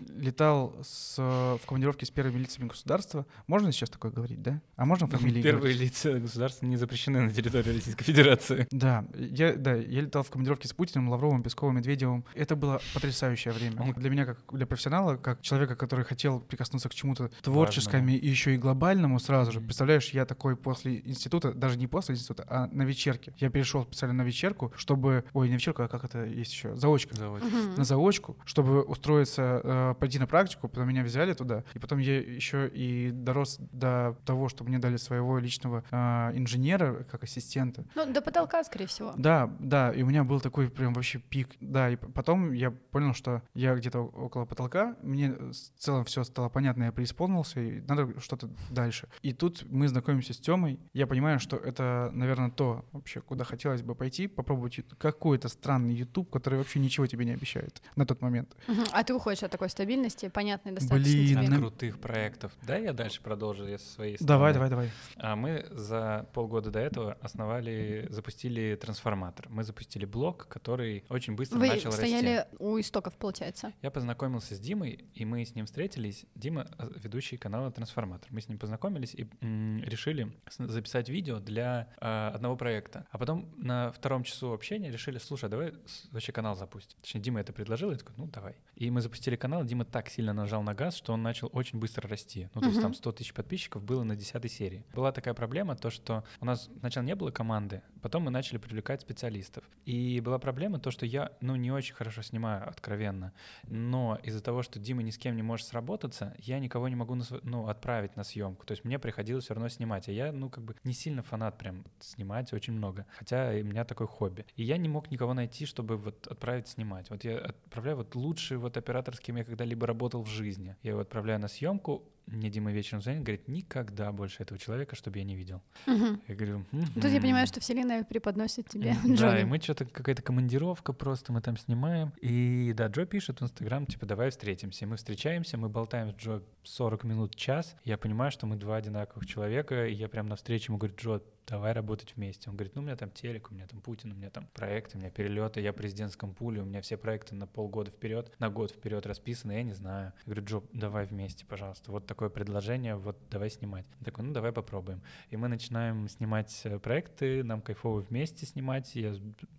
летал 0.07 0.75
с, 0.81 1.17
в 1.17 1.61
командировке 1.65 2.05
с 2.05 2.11
первыми 2.11 2.39
лицами 2.39 2.67
государства. 2.67 3.25
Можно 3.47 3.71
сейчас 3.71 3.89
такое 3.89 4.11
говорить, 4.11 4.41
да? 4.41 4.61
А 4.75 4.85
можно 4.85 5.07
фамилии 5.07 5.41
Первые 5.41 5.73
говорить? 5.73 5.81
лица 5.81 6.19
государства 6.19 6.65
не 6.65 6.77
запрещены 6.77 7.21
на 7.21 7.33
территории 7.33 7.75
Российской 7.75 8.03
Федерации. 8.03 8.67
Да, 8.71 9.05
я, 9.15 9.53
да, 9.53 9.75
я 9.75 10.01
летал 10.01 10.23
в 10.23 10.29
командировке 10.29 10.67
с 10.67 10.73
Путиным, 10.73 11.09
Лавровым, 11.09 11.43
Песковым, 11.43 11.77
Медведевым. 11.77 12.25
Это 12.33 12.55
было 12.55 12.81
потрясающее 12.93 13.53
время. 13.53 13.93
Для 13.93 14.09
меня, 14.09 14.25
как 14.25 14.39
для 14.51 14.65
профессионала, 14.65 15.17
как 15.17 15.41
человека, 15.41 15.75
который 15.75 16.05
хотел 16.05 16.39
прикоснуться 16.39 16.89
к 16.89 16.93
чему-то 16.93 17.29
творческому 17.41 18.09
и 18.09 18.27
еще 18.27 18.55
и 18.55 18.57
глобальному 18.57 19.19
сразу 19.19 19.51
же. 19.51 19.61
Представляешь, 19.61 20.09
я 20.09 20.25
такой 20.25 20.55
после 20.55 20.99
института, 20.99 21.53
даже 21.53 21.77
не 21.77 21.87
после 21.87 22.15
института, 22.15 22.45
а 22.49 22.67
на 22.67 22.83
вечерке. 22.83 23.33
Я 23.37 23.49
перешел 23.49 23.83
специально 23.83 24.13
на 24.13 24.25
вечерку, 24.25 24.73
чтобы... 24.75 25.23
Ой, 25.33 25.47
не 25.47 25.55
вечерку, 25.55 25.83
а 25.83 25.87
как 25.87 26.03
это 26.03 26.25
есть 26.25 26.51
еще? 26.51 26.75
Заочка. 26.75 27.15
Мгм. 27.19 27.75
на 27.75 27.83
заочку, 27.83 28.37
чтобы 28.45 28.81
устроиться, 28.83 29.38
э, 29.41 29.95
пойти 29.99 30.19
на 30.19 30.27
практику, 30.27 30.67
потом 30.67 30.87
меня 30.87 31.03
взяли 31.03 31.33
туда, 31.33 31.63
и 31.73 31.79
потом 31.79 31.99
я 31.99 32.19
еще 32.19 32.67
и 32.67 33.11
дорос 33.11 33.57
до 33.59 34.17
того, 34.25 34.49
что 34.49 34.63
мне 34.63 34.79
дали 34.79 34.97
своего 34.97 35.39
личного 35.39 35.83
э, 35.91 35.97
инженера 36.35 37.03
как 37.09 37.23
ассистента. 37.23 37.85
Ну, 37.95 38.11
до 38.11 38.21
потолка, 38.21 38.63
скорее 38.63 38.87
всего. 38.87 39.13
Да, 39.17 39.49
да, 39.59 39.91
и 39.91 40.01
у 40.01 40.07
меня 40.07 40.23
был 40.23 40.39
такой 40.39 40.69
прям 40.69 40.93
вообще 40.93 41.19
пик, 41.19 41.49
да, 41.59 41.89
и 41.89 41.95
потом 41.95 42.51
я 42.51 42.71
понял, 42.71 43.13
что 43.13 43.41
я 43.53 43.75
где-то 43.75 43.99
около 43.99 44.45
потолка, 44.45 44.95
мне 45.01 45.31
в 45.31 45.53
целом 45.77 46.05
все 46.05 46.23
стало 46.23 46.49
понятно, 46.49 46.83
я 46.83 46.91
преисполнился, 46.91 47.59
и 47.59 47.81
надо 47.81 48.19
что-то 48.19 48.49
дальше. 48.69 49.07
И 49.21 49.33
тут 49.33 49.65
мы 49.69 49.87
знакомимся 49.87 50.33
с 50.33 50.37
Тёмой, 50.37 50.79
я 50.93 51.07
понимаю, 51.07 51.39
что 51.39 51.57
это, 51.57 52.09
наверное, 52.13 52.49
то 52.49 52.85
вообще, 52.91 53.21
куда 53.21 53.43
хотелось 53.43 53.81
бы 53.81 53.95
пойти, 53.95 54.27
попробовать 54.27 54.79
какой-то 54.97 55.47
странный 55.49 55.93
YouTube, 55.93 56.29
который 56.29 56.57
вообще 56.57 56.79
ничего 56.79 57.07
тебе 57.07 57.25
не 57.25 57.31
обещает 57.31 57.81
на 57.95 58.05
тот 58.05 58.21
момент. 58.21 58.55
А 58.91 59.03
ты 59.03 59.13
уходишь 59.13 59.28
от 59.43 59.51
такой 59.51 59.69
стабильности, 59.69 60.27
понятной 60.29 60.71
достаточно 60.73 61.03
Блин, 61.13 61.37
тебе. 61.39 61.49
На- 61.49 61.57
крутых 61.57 61.99
проектов. 61.99 62.51
Да, 62.63 62.77
я 62.77 62.93
дальше 62.93 63.21
продолжу 63.21 63.65
я 63.67 63.77
со 63.77 63.85
своей 63.85 64.17
Давай, 64.19 64.53
стороны. 64.53 64.69
давай, 64.71 64.87
давай. 64.87 64.91
А 65.17 65.35
мы 65.35 65.65
за 65.71 66.27
полгода 66.33 66.71
до 66.71 66.79
этого 66.79 67.17
основали, 67.21 68.07
запустили 68.09 68.75
трансформатор. 68.79 69.47
Мы 69.49 69.63
запустили 69.63 70.05
блог, 70.05 70.47
который 70.47 71.03
очень 71.09 71.35
быстро 71.35 71.59
Вы 71.59 71.67
начал 71.67 71.91
стояли 71.91 72.37
расти. 72.37 72.55
у 72.59 72.79
истоков, 72.79 73.15
получается. 73.17 73.73
Я 73.81 73.91
познакомился 73.91 74.55
с 74.55 74.59
Димой, 74.59 75.05
и 75.13 75.25
мы 75.25 75.43
с 75.45 75.55
ним 75.55 75.65
встретились. 75.65 76.25
Дима 76.35 76.67
ведущий 77.03 77.37
канала 77.37 77.71
Трансформатор. 77.71 78.27
Мы 78.31 78.41
с 78.41 78.47
ним 78.49 78.57
познакомились 78.57 79.13
и 79.13 79.27
м, 79.41 79.83
решили 79.83 80.31
записать 80.57 81.09
видео 81.09 81.39
для 81.39 81.89
э, 82.01 82.31
одного 82.33 82.55
проекта. 82.55 83.05
А 83.11 83.17
потом 83.17 83.49
на 83.57 83.91
втором 83.91 84.23
часу 84.23 84.53
общения 84.53 84.91
решили, 84.91 85.17
слушай, 85.17 85.49
давай 85.49 85.73
вообще 86.11 86.31
канал 86.31 86.55
запустим. 86.55 86.97
Точнее, 87.01 87.21
Дима 87.21 87.39
это 87.41 87.53
предложил, 87.53 87.91
я 87.91 87.97
такой, 87.97 88.15
ну 88.17 88.27
давай. 88.27 88.55
И 88.75 88.89
мы 88.91 89.01
запустили 89.01 89.18
канал, 89.37 89.63
Дима 89.63 89.85
так 89.85 90.09
сильно 90.09 90.33
нажал 90.33 90.63
на 90.63 90.73
газ, 90.73 90.95
что 90.95 91.13
он 91.13 91.21
начал 91.23 91.49
очень 91.53 91.79
быстро 91.79 92.07
расти. 92.09 92.49
Ну, 92.55 92.61
то 92.61 92.67
есть 92.67 92.77
Мгм. 92.79 92.83
там 92.87 92.93
100 92.93 93.11
тысяч 93.13 93.33
подписчиков 93.33 93.83
было 93.83 94.03
на 94.03 94.15
10 94.15 94.49
серии. 94.51 94.85
Была 94.93 95.11
такая 95.11 95.33
проблема, 95.33 95.75
то, 95.75 95.89
что 95.89 96.23
у 96.39 96.45
нас 96.45 96.69
сначала 96.79 97.03
не 97.03 97.15
было 97.15 97.31
команды, 97.31 97.81
потом 97.99 98.23
мы 98.23 98.31
начали 98.31 98.57
привлекать 98.57 99.01
специалистов. 99.01 99.63
И 99.85 100.19
была 100.21 100.39
проблема 100.39 100.79
то, 100.79 100.91
что 100.91 101.05
я, 101.05 101.31
ну, 101.41 101.55
не 101.55 101.71
очень 101.71 101.93
хорошо 101.93 102.21
снимаю, 102.21 102.67
откровенно. 102.67 103.33
Но 103.67 104.19
из-за 104.23 104.41
того, 104.41 104.63
что 104.63 104.79
Дима 104.79 105.03
ни 105.03 105.11
с 105.11 105.17
кем 105.17 105.35
не 105.35 105.43
может 105.43 105.67
сработаться, 105.67 106.35
я 106.39 106.59
никого 106.59 106.87
не 106.87 106.95
могу 106.95 107.17
ну, 107.43 107.67
отправить 107.67 108.15
на 108.15 108.23
съемку. 108.23 108.65
То 108.65 108.71
есть 108.71 108.85
мне 108.85 108.99
приходилось 108.99 109.45
все 109.45 109.53
равно 109.53 109.69
снимать. 109.69 110.07
А 110.07 110.11
я, 110.11 110.31
ну, 110.31 110.49
как 110.49 110.63
бы 110.63 110.75
не 110.83 110.93
сильно 110.93 111.23
фанат 111.23 111.57
прям 111.57 111.85
снимать 111.99 112.53
очень 112.53 112.73
много. 112.73 113.05
Хотя 113.17 113.49
у 113.49 113.63
меня 113.63 113.85
такое 113.85 114.07
хобби. 114.07 114.45
И 114.55 114.63
я 114.63 114.77
не 114.77 114.89
мог 114.89 115.11
никого 115.11 115.33
найти, 115.33 115.65
чтобы 115.65 115.97
вот 115.97 116.27
отправить 116.27 116.67
снимать. 116.67 117.09
Вот 117.09 117.23
я 117.23 117.39
отправляю 117.39 117.97
вот 117.97 118.15
лучший 118.15 118.57
вот 118.57 118.77
оператор, 118.77 119.15
с 119.15 119.19
кем 119.19 119.35
я 119.37 119.43
когда-либо 119.43 119.87
работал 119.87 120.23
в 120.23 120.29
жизни. 120.29 120.75
Я 120.83 120.91
его 120.91 121.01
отправляю 121.01 121.39
на 121.39 121.47
съемку, 121.47 122.03
мне 122.31 122.49
Дима 122.49 122.71
вечером 122.71 123.01
звонит, 123.01 123.23
говорит, 123.23 123.47
никогда 123.47 124.11
больше 124.11 124.43
этого 124.43 124.59
человека, 124.59 124.95
чтобы 124.95 125.19
я 125.19 125.23
не 125.23 125.35
видел. 125.35 125.61
Мгм. 125.85 126.21
Я 126.27 126.35
говорю, 126.35 126.65
Тут 126.95 127.05
я 127.05 127.21
понимаю, 127.21 127.47
что 127.47 127.59
вселенная 127.59 128.03
преподносит 128.03 128.67
тебе 128.69 128.95
Да, 129.03 129.39
и 129.39 129.43
мы 129.43 129.59
что-то, 129.59 129.85
какая-то 129.85 130.21
командировка 130.21 130.93
просто, 130.93 131.33
мы 131.33 131.41
там 131.41 131.57
снимаем. 131.57 132.13
И 132.21 132.73
да, 132.75 132.87
Джо 132.87 133.05
пишет 133.05 133.41
в 133.41 133.43
Инстаграм, 133.43 133.85
типа, 133.85 134.05
давай 134.05 134.29
встретимся. 134.29 134.85
И 134.85 134.87
мы 134.87 134.97
встречаемся, 134.97 135.57
мы 135.57 135.69
болтаем 135.69 136.11
с 136.11 136.15
Джо 136.15 136.41
40 136.63 137.03
минут, 137.03 137.35
час. 137.35 137.75
Я 137.83 137.97
понимаю, 137.97 138.31
что 138.31 138.45
мы 138.45 138.55
два 138.55 138.77
одинаковых 138.77 139.25
человека, 139.25 139.87
и 139.87 139.93
я 139.93 140.07
прям 140.07 140.27
на 140.27 140.35
встрече 140.35 140.65
ему 140.67 140.77
говорю, 140.77 140.95
Джо, 140.97 141.21
давай 141.49 141.73
работать 141.73 142.13
вместе. 142.15 142.49
Он 142.49 142.55
говорит, 142.55 142.75
ну, 142.75 142.81
у 142.81 142.85
меня 142.85 142.95
там 142.95 143.09
телек, 143.09 143.49
у 143.51 143.53
меня 143.53 143.65
там 143.67 143.81
Путин, 143.81 144.11
у 144.11 144.15
меня 144.15 144.29
там 144.29 144.47
проекты, 144.53 144.97
у 144.97 144.99
меня 144.99 145.09
перелеты, 145.09 145.61
я 145.61 145.73
в 145.73 145.75
президентском 145.75 146.33
пуле, 146.33 146.61
у 146.61 146.65
меня 146.65 146.81
все 146.81 146.95
проекты 146.95 147.35
на 147.35 147.47
полгода 147.47 147.91
вперед, 147.91 148.31
на 148.39 148.49
год 148.49 148.71
вперед 148.71 149.05
расписаны, 149.05 149.53
я 149.53 149.63
не 149.63 149.73
знаю. 149.73 150.13
Я 150.19 150.33
говорю, 150.33 150.45
Джо, 150.45 150.63
давай 150.73 151.05
вместе, 151.05 151.45
пожалуйста. 151.45 151.91
Вот 151.91 152.05
такое 152.05 152.29
предложение, 152.29 152.95
вот 152.95 153.17
давай 153.31 153.49
снимать. 153.49 153.85
Он 153.99 154.05
такой, 154.05 154.23
ну, 154.25 154.33
давай 154.33 154.51
попробуем. 154.51 155.01
И 155.31 155.37
мы 155.37 155.47
начинаем 155.47 156.07
снимать 156.07 156.61
э, 156.65 156.77
проекты, 156.79 157.43
нам 157.43 157.61
кайфово 157.61 158.01
вместе 158.01 158.45
снимать. 158.45 158.95
Я 158.95 159.15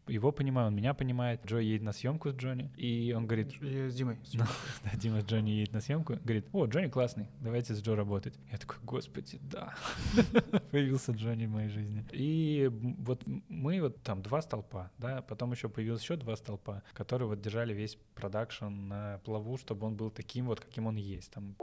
его 0.07 0.33
понимаю, 0.33 0.69
он 0.69 0.77
меня 0.77 0.95
понимает. 0.95 1.45
Джо 1.45 1.59
едет 1.59 1.83
на 1.83 1.93
съемку 1.93 2.31
с 2.31 2.35
Джонни, 2.35 2.71
и 2.77 3.13
он 3.17 3.27
говорит, 3.27 3.53
с 3.61 3.95
Димой. 3.95 4.19
Ну, 4.41 4.45
да, 4.85 4.91
Дима 4.97 5.21
с 5.21 5.25
Джонни 5.25 5.51
едет 5.51 5.75
на 5.75 5.81
съемку, 5.81 6.15
говорит, 6.15 6.47
о, 6.53 6.65
Джонни 6.67 6.89
классный, 6.89 7.27
давайте 7.41 7.75
с 7.75 7.83
Джо 7.83 7.95
работать. 7.95 8.35
Я 8.51 8.59
такой, 8.59 8.79
господи, 8.83 9.39
да. 9.43 9.75
Появился 10.71 11.13
Джонни 11.13 11.47
в 11.47 11.51
моей 11.51 11.69
жизни. 11.69 11.80
И 12.13 12.65
м, 12.71 12.97
вот 13.05 13.23
мы 13.49 13.81
вот 13.81 14.03
там 14.03 14.23
два 14.23 14.43
столпа, 14.43 14.91
да, 14.99 15.23
потом 15.23 15.53
еще 15.53 15.69
появилось 15.69 16.03
еще 16.03 16.17
два 16.17 16.37
столпа, 16.37 16.83
которые 16.95 17.29
вот 17.29 17.41
держали 17.41 17.73
весь 17.73 17.97
продакшн 18.15 18.67
на 18.67 19.21
плаву, 19.25 19.57
чтобы 19.59 19.87
он 19.87 19.97
был 19.97 20.11
таким 20.11 20.47
вот, 20.47 20.61
каким 20.61 20.87
он 20.87 20.97
есть. 20.97 21.31
Там 21.33 21.57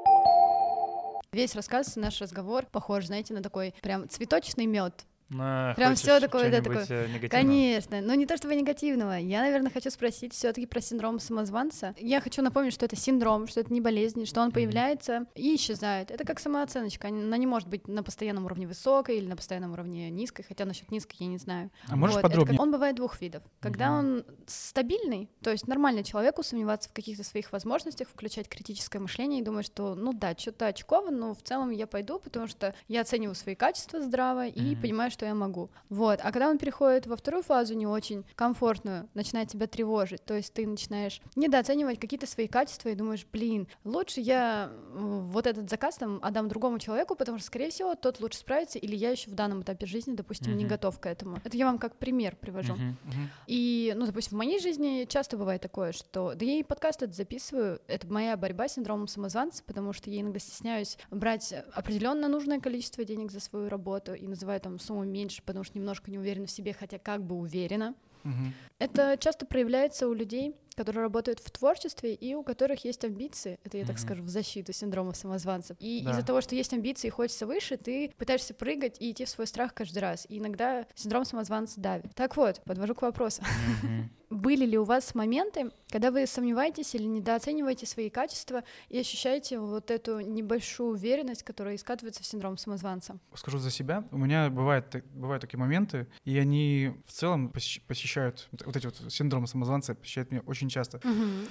Весь 1.34 1.56
рассказ, 1.56 1.95
наш 1.97 2.21
разговор 2.21 2.65
похож, 2.65 3.06
знаете, 3.08 3.34
на 3.34 3.43
такой 3.43 3.73
прям 3.82 4.08
цветочный 4.08 4.65
мед. 4.65 5.06
На, 5.30 5.74
Прям 5.76 5.96
всё 5.96 6.20
такое, 6.20 6.50
да, 6.50 6.62
такое, 6.62 6.86
э, 6.90 7.08
негативного? 7.08 7.30
Конечно, 7.30 8.02
но 8.02 8.13
не 8.13 8.26
то 8.26 8.38
чтобы 8.38 8.56
негативного. 8.56 9.18
Я, 9.18 9.42
наверное, 9.42 9.70
хочу 9.72 9.90
спросить 9.90 10.34
все-таки 10.34 10.66
про 10.66 10.80
синдром 10.82 11.20
самозванца. 11.20 11.94
Я 11.98 12.22
хочу 12.22 12.42
напомнить, 12.42 12.74
что 12.74 12.86
это 12.86 12.96
синдром, 12.96 13.48
что 13.48 13.60
это 13.60 13.74
не 13.74 13.82
болезнь, 13.82 14.26
что 14.26 14.42
он 14.42 14.52
появляется 14.52 15.26
и 15.36 15.56
исчезает. 15.56 16.12
Это 16.12 16.24
как 16.24 16.40
самооценочка. 16.40 17.10
Она 17.10 17.36
не 17.38 17.46
может 17.48 17.68
быть 17.68 17.88
на 17.88 18.04
постоянном 18.04 18.46
уровне 18.46 18.68
высокой 18.68 19.18
или 19.18 19.28
на 19.28 19.36
постоянном 19.36 19.74
уровне 19.74 20.10
низкой, 20.10 20.44
хотя 20.44 20.66
насчет 20.66 20.92
низкой 20.92 21.16
я 21.20 21.28
не 21.28 21.38
знаю. 21.38 21.72
А 21.90 21.96
можешь 21.96 22.16
Вот, 22.16 22.20
это 22.20 22.28
как- 22.30 22.40
подробнее? 22.40 22.62
Он 22.62 22.72
бывает 22.72 22.96
двух 22.96 23.20
видов. 23.22 23.44
Когда 23.60 23.90
Мгм. 23.90 23.98
он 24.18 24.26
стабильный, 24.48 25.30
то 25.42 25.52
есть 25.52 25.68
нормально 25.68 26.04
человеку 26.04 26.44
сомневаться 26.44 26.90
в 26.90 26.94
каких-то 26.94 27.24
своих 27.24 27.52
возможностях, 27.52 28.08
включать 28.08 28.48
критическое 28.48 29.00
мышление 29.00 29.42
и 29.42 29.44
думать, 29.44 29.66
что 29.66 29.96
ну 29.96 30.13
да, 30.13 30.36
что-то 30.38 30.68
очково, 30.68 31.10
но 31.10 31.34
в 31.34 31.42
целом 31.44 31.70
я 31.72 31.88
пойду, 31.88 32.20
потому 32.20 32.48
что 32.48 32.74
я 32.88 33.02
оцениваю 33.02 33.36
свои 33.36 33.56
качества 33.56 34.02
здраво 34.02 34.48
и 34.48 34.74
Мгм. 34.74 34.82
понимаю, 34.82 35.12
что 35.17 35.25
я 35.25 35.34
могу. 35.34 35.71
Вот. 35.89 36.19
А 36.21 36.32
когда 36.32 36.47
он 36.47 36.60
переходит 36.60 37.08
во 37.08 37.15
вторую 37.15 37.41
фазу, 37.41 37.73
не 37.73 37.88
очень 37.88 38.23
комфортную, 38.36 39.10
начинает 39.15 39.49
тебя 39.49 39.65
тревожить, 39.65 40.23
то 40.23 40.36
есть 40.36 40.53
ты 40.53 40.67
начинаешь 40.67 41.21
недооценивать 41.36 41.99
какие-то 41.99 42.27
свои 42.27 42.47
качества 42.47 42.89
и 42.89 42.95
думаешь, 42.95 43.25
блин, 43.32 43.67
лучше 43.84 44.21
я 44.21 44.71
вот 44.93 45.47
этот 45.47 45.71
заказ 45.71 45.95
там 45.95 46.19
отдам 46.21 46.49
другому 46.49 46.77
человеку, 46.77 47.15
потому 47.15 47.39
что, 47.39 47.47
скорее 47.47 47.71
всего, 47.71 47.95
тот 47.95 48.19
лучше 48.19 48.38
справится, 48.38 48.77
или 48.77 48.95
я 48.95 49.10
еще 49.10 49.32
в 49.32 49.34
данном 49.34 49.63
этапе 49.63 49.88
жизни, 49.88 50.13
допустим, 50.13 50.56
не 50.56 50.65
Мгм. 50.65 50.69
готов 50.69 50.99
к 50.99 51.08
этому. 51.08 51.38
Это 51.43 51.58
я 51.58 51.65
вам 51.65 51.80
как 51.80 51.95
пример 51.95 52.36
привожу. 52.36 52.73
Мгм. 52.73 52.97
Мгм. 53.06 53.30
И, 53.47 53.93
ну, 53.97 54.06
допустим, 54.06 54.36
в 54.36 54.38
моей 54.38 54.60
жизни 54.60 55.06
часто 55.10 55.36
бывает 55.36 55.62
такое, 55.63 55.93
что... 55.93 56.36
Да 56.36 56.45
я 56.45 56.60
и 56.60 56.63
подкаст 56.63 57.01
этот 57.01 57.15
записываю, 57.15 57.80
это 57.88 58.06
моя 58.08 58.38
борьба 58.38 58.67
с 58.67 58.73
синдромом 58.73 59.08
самозванца, 59.08 59.63
потому 59.65 59.93
что 59.93 60.12
я 60.12 60.21
иногда 60.21 60.38
стесняюсь 60.38 60.99
брать 61.10 61.56
определенно 61.73 62.27
нужное 62.27 62.60
количество 62.60 63.03
денег 63.03 63.32
за 63.32 63.39
свою 63.39 63.67
работу 63.69 64.13
и 64.13 64.27
называю 64.27 64.62
там 64.62 64.80
сумму 64.80 65.07
меньше, 65.08 65.41
потому 65.46 65.63
что 65.63 65.78
немножко 65.78 66.12
не 66.12 66.20
уверена 66.20 66.46
в 66.46 66.52
себе, 66.52 66.74
хотя 66.74 67.00
как 67.00 67.24
бы 67.24 67.36
уверена. 67.36 67.96
Мгм. 68.24 68.54
Это 68.80 69.17
часто 69.20 69.46
проявляется 69.46 70.08
у 70.08 70.13
людей, 70.13 70.56
которые 70.78 71.02
работают 71.04 71.40
в 71.40 71.50
творчестве 71.52 72.13
и 72.13 72.36
у 72.36 72.44
которых 72.44 72.86
есть 72.86 73.04
амбиции. 73.04 73.60
Это 73.63 73.78
я 73.78 73.84
так 73.84 73.96
Мгм. 73.98 74.02
скажу 74.06 74.24
в 74.24 74.30
защиту 74.30 74.72
синдрома 74.72 75.13
самозванца. 75.13 75.76
И 75.80 76.02
Да. 76.06 76.12
из-за 76.12 76.24
того, 76.24 76.40
что 76.42 76.56
есть 76.56 76.72
амбиции 76.72 77.08
и 77.08 77.12
хочется 77.12 77.48
выше, 77.48 77.78
ты 77.78 78.13
пытаешься 78.18 78.54
прыгать 78.54 78.98
и 79.02 79.12
идти 79.12 79.26
в 79.26 79.30
свой 79.30 79.48
страх 79.48 79.74
каждый 79.74 80.00
раз. 80.00 80.26
И 80.30 80.38
иногда 80.38 80.86
синдром 80.96 81.26
самозванца 81.26 81.82
давит. 81.82 82.13
Так 82.16 82.38
вот, 82.38 82.62
подвожу 82.63 82.94
к 82.96 83.02
вопросу. 83.02 83.42
Мгм. 83.84 84.10
Были 84.30 84.66
ли 84.66 84.78
у 84.78 84.84
вас 84.84 85.16
моменты, 85.16 85.72
когда 85.90 86.12
вы 86.12 86.28
сомневаетесь 86.28 86.94
или 86.96 87.06
недооцениваете 87.06 87.86
свои 87.86 88.10
качества 88.10 88.66
и 88.90 89.00
ощущаете 89.00 89.58
вот 89.58 89.90
эту 89.90 90.20
небольшую 90.20 90.92
уверенность, 90.92 91.44
которая 91.44 91.76
и 91.76 91.78
скатывается 91.78 92.22
в 92.24 92.26
синдром 92.26 92.58
самозванца? 92.58 93.20
Скажу 93.36 93.58
за 93.58 93.72
себя. 93.72 94.04
У 94.12 94.18
меня 94.18 94.50
бывает, 94.50 94.90
так- 94.90 95.06
бывают 95.13 95.40
такие 95.42 95.58
моменты, 95.58 96.08
и 96.26 96.38
они 96.38 96.92
в 97.06 97.13
целом 97.13 97.48
посещ- 97.56 97.82
посещают, 97.88 98.50
вот 98.66 98.76
эти 98.76 98.86
вот 98.88 99.02
синдромы 99.10 99.48
самозванца 99.48 99.96
посещают 99.96 100.30
меня 100.30 100.42
очень 100.46 100.66
часто. 100.69 100.99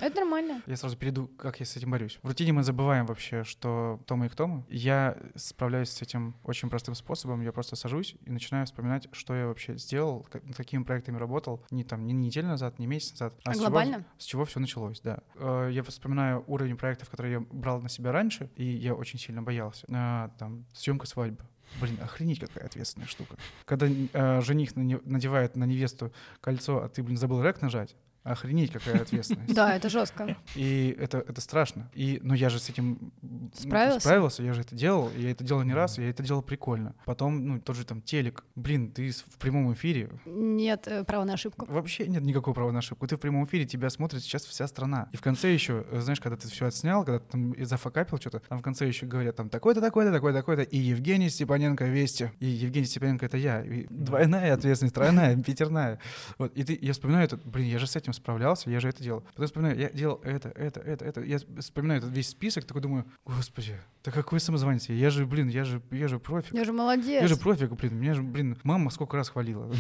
Это 0.01 0.21
нормально. 0.21 0.63
Я 0.67 0.77
сразу 0.77 0.97
перейду, 0.97 1.29
как 1.39 1.61
я 1.61 1.67
с 1.67 1.77
этим 1.77 1.91
борюсь. 1.91 2.19
В 2.23 2.29
рутине 2.29 2.53
мы 2.53 2.63
забываем 2.63 3.07
вообще, 3.07 3.45
что 3.45 4.01
Тома 4.07 4.27
и 4.27 4.29
кто 4.29 4.47
мы. 4.47 4.65
Я 4.69 5.17
справляюсь 5.35 5.91
с 5.91 6.03
этим 6.03 6.35
очень 6.45 6.69
простым 6.71 6.95
способом. 6.95 7.41
Я 7.43 7.53
просто 7.53 7.77
сажусь 7.77 8.17
и 8.25 8.31
начинаю 8.31 8.67
вспоминать, 8.67 9.09
что 9.13 9.35
я 9.35 9.47
вообще 9.47 9.77
сделал, 9.79 10.27
как- 10.31 10.45
над 10.45 10.57
какими 10.57 10.83
проектами 10.83 11.17
работал. 11.19 11.65
Не 11.71 11.85
там, 11.85 12.07
не 12.07 12.13
неделю 12.13 12.49
назад, 12.49 12.79
не 12.79 12.87
месяц 12.87 13.13
назад. 13.13 13.35
А 13.45 13.53
с 13.53 13.57
чего- 13.57 13.67
глобально? 13.67 14.05
с 14.19 14.25
чего 14.25 14.45
все 14.45 14.61
началось, 14.61 15.01
да. 15.01 15.21
Э, 15.37 15.71
Я 15.73 15.83
вспоминаю 15.83 16.45
уровень 16.47 16.77
проектов, 16.77 17.11
которые 17.11 17.33
я 17.35 17.41
брал 17.41 17.81
на 17.81 17.89
себя 17.89 18.13
раньше, 18.13 18.51
и 18.57 18.65
я 18.65 18.95
очень 18.95 19.19
сильно 19.19 19.43
боялся. 19.43 19.87
А, 19.91 20.29
Там, 20.39 20.65
съемка 20.73 21.07
свадьбы. 21.07 21.45
Блин, 21.81 21.99
охренеть, 22.01 22.39
какая 22.41 22.65
ответственная 22.67 23.09
штука. 23.09 23.37
Когда 23.65 23.87
э, 23.89 24.41
жених 24.41 24.77
на 24.77 24.83
не- 24.83 25.01
надевает 25.05 25.57
на 25.57 25.65
невесту 25.65 26.13
кольцо, 26.41 26.83
а 26.83 26.89
ты, 26.89 27.03
блин, 27.03 27.17
забыл 27.17 27.43
рэк 27.43 27.61
нажать, 27.61 27.97
охренеть, 28.27 28.73
какая 28.73 29.01
ответственность. 29.03 29.55
Да, 29.55 29.75
это 29.75 29.89
жестко. 29.89 30.37
И 30.55 30.97
это, 30.99 31.19
это 31.19 31.41
страшно. 31.41 31.91
И, 31.95 32.21
но 32.23 32.35
я 32.35 32.49
же 32.51 32.59
с 32.59 32.69
этим 32.69 33.13
м, 33.23 33.51
Справился? 33.55 34.01
справился, 34.01 34.43
я 34.43 34.53
же 34.53 34.63
это 34.63 34.75
делал, 34.75 35.11
я 35.17 35.31
это 35.31 35.45
делал 35.45 35.63
не 35.63 35.75
раз, 35.75 35.99
я 35.99 36.11
это 36.11 36.23
делал 36.23 36.43
прикольно. 36.43 36.95
Потом, 37.05 37.47
ну, 37.47 37.61
тот 37.61 37.77
же 37.77 37.85
там 37.85 38.03
телек. 38.03 38.45
Блин, 38.55 38.91
ты 38.91 39.11
в 39.11 39.39
прямом 39.39 39.73
эфире. 39.73 40.11
Нет 40.27 40.87
э, 40.89 41.05
права 41.05 41.25
на 41.25 41.35
ошибку. 41.35 41.67
Вообще 41.69 42.07
нет 42.09 42.23
никакого 42.23 42.55
права 42.55 42.71
на 42.73 42.81
ошибку. 42.81 43.07
Ты 43.07 43.17
в 43.17 43.21
прямом 43.21 43.45
эфире, 43.45 43.65
тебя 43.67 43.91
смотрит 43.91 44.23
сейчас 44.23 44.45
вся 44.45 44.67
страна. 44.67 45.09
И 45.13 45.17
в 45.17 45.21
конце 45.23 45.53
еще, 45.53 45.85
э, 45.91 46.01
знаешь, 46.01 46.21
когда 46.21 46.37
ты 46.37 46.49
все 46.49 46.67
отснял, 46.67 47.05
когда 47.05 47.21
ты 47.21 47.31
там 47.31 47.53
и 47.53 47.65
зафакапил 47.65 48.19
что-то, 48.19 48.41
там 48.41 48.59
в 48.59 48.63
конце 48.63 48.87
еще 48.87 49.07
говорят 49.07 49.37
там 49.37 49.49
такой-то, 49.49 49.81
такой-то, 49.81 50.13
такой-то, 50.13 50.39
такой-то, 50.39 50.63
и 50.63 50.79
Евгений 50.79 51.31
Степаненко 51.31 51.85
Вести. 51.85 52.31
И 52.41 52.47
Евгений 52.47 52.87
Степаненко— 52.87 53.27
это 53.27 53.37
я. 53.37 53.63
И 53.63 53.87
двойная 53.91 54.55
ответственность, 54.55 54.95
тройная, 54.95 55.37
пятерная. 55.43 55.99
Вот, 56.39 56.53
и 56.57 56.65
ты, 56.65 56.79
я 56.81 56.93
вспоминаю 56.93 57.25
это, 57.27 57.37
блин, 57.37 57.69
я 57.69 57.79
же 57.79 57.87
с 57.87 57.95
этим 57.97 58.13
справлялся, 58.17 58.71
я 58.71 58.81
же 58.81 58.89
это 58.89 59.03
делал. 59.03 59.23
Потом 59.35 59.47
вспоминаю, 59.47 59.79
я 59.79 59.91
делал 59.91 60.21
это, 60.23 60.49
это, 60.51 60.81
это, 60.81 61.05
это. 61.05 61.21
Я 61.23 61.39
вспоминаю 61.61 61.99
этот 61.99 62.13
весь 62.13 62.29
список, 62.29 62.65
такой 62.65 62.83
думаю, 62.83 63.05
господи, 63.25 63.79
да 64.05 64.13
какой 64.13 64.39
самозванец 64.39 64.89
я? 64.89 65.11
Же, 65.11 65.27
блин, 65.27 65.49
я 65.49 65.65
же, 65.65 65.83
я 65.91 66.09
же 66.09 66.19
профик. 66.19 66.55
Я 66.55 66.65
же 66.65 66.73
молодец. 66.73 67.23
Я 67.23 67.27
же 67.27 67.37
профик, 67.37 67.73
блин, 67.73 67.97
меня 67.97 68.15
же, 68.15 68.23
блин, 68.23 68.57
мама 68.63 68.91
сколько 68.91 69.17
раз 69.17 69.29
хвалила. 69.29 69.73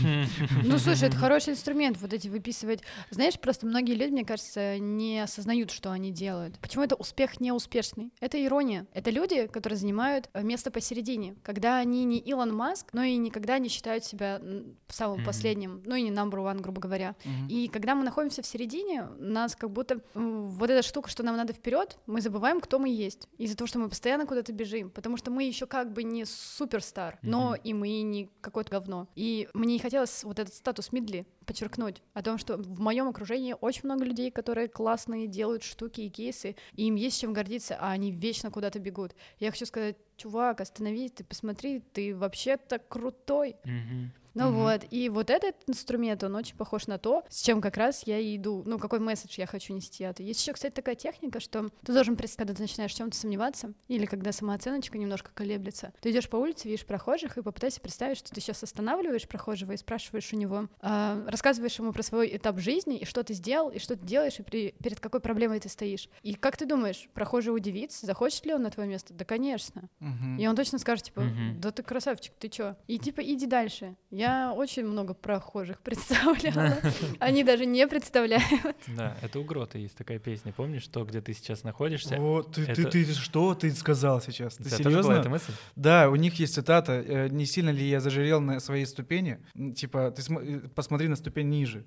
Ну, 0.64 0.78
слушай, 0.78 1.08
это 1.08 1.16
хороший 1.16 1.52
инструмент, 1.52 1.98
вот 2.00 2.12
эти 2.12 2.28
выписывать. 2.28 2.82
Знаешь, 3.10 3.38
просто 3.38 3.66
многие 3.66 3.94
люди, 3.94 4.10
мне 4.10 4.24
кажется, 4.24 4.78
не 4.78 5.20
осознают, 5.20 5.70
что 5.70 5.90
они 5.92 6.10
делают. 6.10 6.58
Почему 6.58 6.82
это 6.82 6.96
успех 6.96 7.40
неуспешный? 7.40 8.12
Это 8.20 8.42
ирония. 8.44 8.86
Это 8.92 9.10
люди, 9.10 9.46
которые 9.46 9.78
занимают 9.78 10.28
э, 10.32 10.42
место 10.42 10.70
посередине, 10.70 11.36
когда 11.42 11.78
они 11.78 12.04
не 12.04 12.18
Илон 12.18 12.54
Маск, 12.54 12.88
но 12.92 13.02
и 13.02 13.16
никогда 13.16 13.58
не 13.58 13.68
считают 13.68 14.04
себя 14.04 14.40
самым 14.88 15.24
последним, 15.24 15.82
ну 15.86 15.94
и 15.94 16.02
не 16.02 16.10
number 16.10 16.38
one, 16.38 16.60
грубо 16.60 16.80
говоря. 16.80 17.14
И 17.48 17.68
когда 17.68 17.94
мы 17.94 18.04
находимся 18.26 18.42
в 18.42 18.46
середине, 18.46 19.04
нас 19.18 19.54
как 19.54 19.70
будто 19.70 20.00
вот 20.14 20.68
эта 20.70 20.82
штука, 20.82 21.08
что 21.08 21.22
нам 21.22 21.36
надо 21.36 21.52
вперед, 21.52 21.98
мы 22.06 22.20
забываем, 22.20 22.60
кто 22.60 22.78
мы 22.78 22.88
есть. 22.88 23.28
Из-за 23.38 23.56
того, 23.56 23.68
что 23.68 23.78
мы 23.78 23.88
постоянно 23.88 24.26
куда-то 24.26 24.52
бежим. 24.52 24.90
Потому 24.90 25.16
что 25.16 25.30
мы 25.30 25.44
еще 25.44 25.66
как 25.66 25.92
бы 25.92 26.02
не 26.02 26.24
суперстар, 26.24 27.18
но 27.22 27.50
Мгм. 27.50 27.60
и 27.64 27.74
мы 27.74 28.02
не 28.02 28.28
какое-то 28.40 28.70
говно. 28.70 29.06
И 29.14 29.48
мне 29.54 29.76
и 29.76 29.78
хотелось 29.78 30.24
вот 30.24 30.38
этот 30.38 30.54
статус 30.54 30.92
Мидли 30.92 31.24
подчеркнуть 31.44 32.02
о 32.14 32.22
том, 32.22 32.38
что 32.38 32.56
в 32.56 32.80
моем 32.80 33.08
окружении 33.08 33.54
очень 33.60 33.82
много 33.84 34.04
людей, 34.04 34.30
которые 34.32 34.68
классные, 34.68 35.28
делают 35.28 35.62
штуки 35.62 36.00
и 36.00 36.08
кейсы, 36.08 36.56
и 36.74 36.86
им 36.88 36.96
есть 36.96 37.20
чем 37.20 37.32
гордиться, 37.32 37.76
а 37.80 37.92
они 37.92 38.10
вечно 38.10 38.50
куда-то 38.50 38.80
бегут. 38.80 39.14
Я 39.38 39.52
хочу 39.52 39.66
сказать, 39.66 39.96
чувак, 40.16 40.60
остановись, 40.60 41.12
ты 41.12 41.22
посмотри, 41.24 41.80
ты 41.92 42.16
вообще-то 42.16 42.78
крутой. 42.80 43.56
Мгм. 43.64 44.12
Ну 44.36 44.48
Мгм. 44.50 44.54
вот, 44.56 44.84
и 44.90 45.08
вот 45.08 45.30
этот 45.30 45.56
инструмент, 45.66 46.22
он 46.22 46.34
очень 46.36 46.56
похож 46.56 46.86
на 46.88 46.98
то, 46.98 47.24
с 47.30 47.40
чем 47.42 47.62
как 47.62 47.78
раз 47.78 48.02
я 48.06 48.18
и 48.18 48.36
иду, 48.36 48.62
ну, 48.66 48.78
какой 48.78 48.98
месседж 49.00 49.34
я 49.38 49.46
хочу 49.46 49.72
нести. 49.72 50.04
Это. 50.04 50.22
Есть 50.22 50.42
еще, 50.42 50.52
кстати, 50.52 50.74
такая 50.74 50.94
техника, 50.94 51.40
что 51.40 51.70
ты 51.82 51.92
должен, 51.94 52.16
когда 52.16 52.52
ты 52.52 52.60
начинаешь 52.60 52.92
в 52.92 52.96
чем-то 52.98 53.16
сомневаться, 53.16 53.72
или 53.88 54.04
когда 54.04 54.32
самооценочка 54.32 54.98
немножко 54.98 55.30
колеблется, 55.32 55.94
ты 56.02 56.10
идешь 56.10 56.28
по 56.28 56.36
улице, 56.36 56.68
видишь 56.68 56.84
прохожих, 56.84 57.38
и 57.38 57.42
попытайся 57.42 57.80
представить, 57.80 58.18
что 58.18 58.30
ты 58.30 58.42
сейчас 58.42 58.62
останавливаешь 58.62 59.26
прохожего 59.26 59.72
и 59.72 59.76
спрашиваешь 59.78 60.30
у 60.34 60.36
него, 60.36 60.68
а, 60.82 61.24
рассказываешь 61.28 61.78
ему 61.78 61.92
про 61.94 62.02
свой 62.02 62.36
этап 62.36 62.58
жизни, 62.58 62.98
и 62.98 63.06
что 63.06 63.24
ты 63.24 63.32
сделал, 63.32 63.70
и 63.70 63.78
что 63.78 63.96
ты 63.96 64.04
делаешь, 64.04 64.38
и 64.38 64.42
при- 64.42 64.74
перед 64.82 65.00
какой 65.00 65.20
проблемой 65.20 65.60
ты 65.60 65.70
стоишь. 65.70 66.10
И 66.22 66.34
как 66.34 66.58
ты 66.58 66.66
думаешь, 66.66 67.08
прохожий 67.14 67.54
удивится, 67.56 68.04
захочет 68.04 68.44
ли 68.44 68.52
он 68.52 68.60
на 68.62 68.70
твое 68.70 68.86
место? 68.86 69.14
Да, 69.14 69.24
конечно. 69.24 69.88
Мгм. 70.00 70.36
И 70.38 70.46
он 70.46 70.54
точно 70.56 70.78
скажет, 70.78 71.06
типа, 71.06 71.22
Мгм. 71.22 71.58
да 71.60 71.70
ты 71.70 71.82
красавчик, 71.82 72.34
ты 72.38 72.50
чё? 72.50 72.76
И 72.86 72.98
типа, 72.98 73.22
иди 73.22 73.46
дальше. 73.46 73.96
Я 74.10 74.25
очень 74.56 74.84
много 74.84 75.14
прохожих 75.14 75.80
представляла. 75.82 76.76
Они 77.20 77.44
даже 77.44 77.66
не 77.66 77.86
представляют. 77.86 78.44
Да, 78.88 79.16
это 79.22 79.38
у 79.40 79.44
Грота 79.44 79.78
есть 79.78 79.96
такая 79.96 80.18
песня, 80.18 80.52
помнишь, 80.52 80.82
что 80.82 81.04
где 81.04 81.20
ты 81.20 81.32
сейчас 81.34 81.64
находишься? 81.64 82.16
Вот, 82.18 82.52
ты, 82.54 82.64
ты, 82.66 82.72
это- 82.72 82.90
ты 82.90 83.04
что 83.14 83.54
ты 83.54 83.70
сказал 83.72 84.20
сейчас? 84.20 84.56
Ты 84.56 84.64
была 84.64 84.76
серьезно? 84.76 85.12
эта 85.12 85.28
мысль? 85.28 85.52
Да, 85.76 86.08
у 86.10 86.16
них 86.16 86.34
есть 86.40 86.54
цитата. 86.54 86.92
э, 87.06 87.28
Не 87.28 87.46
сильно 87.46 87.70
ли 87.70 87.84
я 87.88 88.00
зажирел 88.00 88.40
на 88.40 88.60
своей 88.60 88.86
ступени? 88.86 89.38
Типа, 89.74 90.10
ты 90.10 90.22
см- 90.22 90.44
э, 90.66 90.68
посмотри 90.74 91.08
на 91.08 91.16
ступень 91.16 91.48
ниже. 91.48 91.84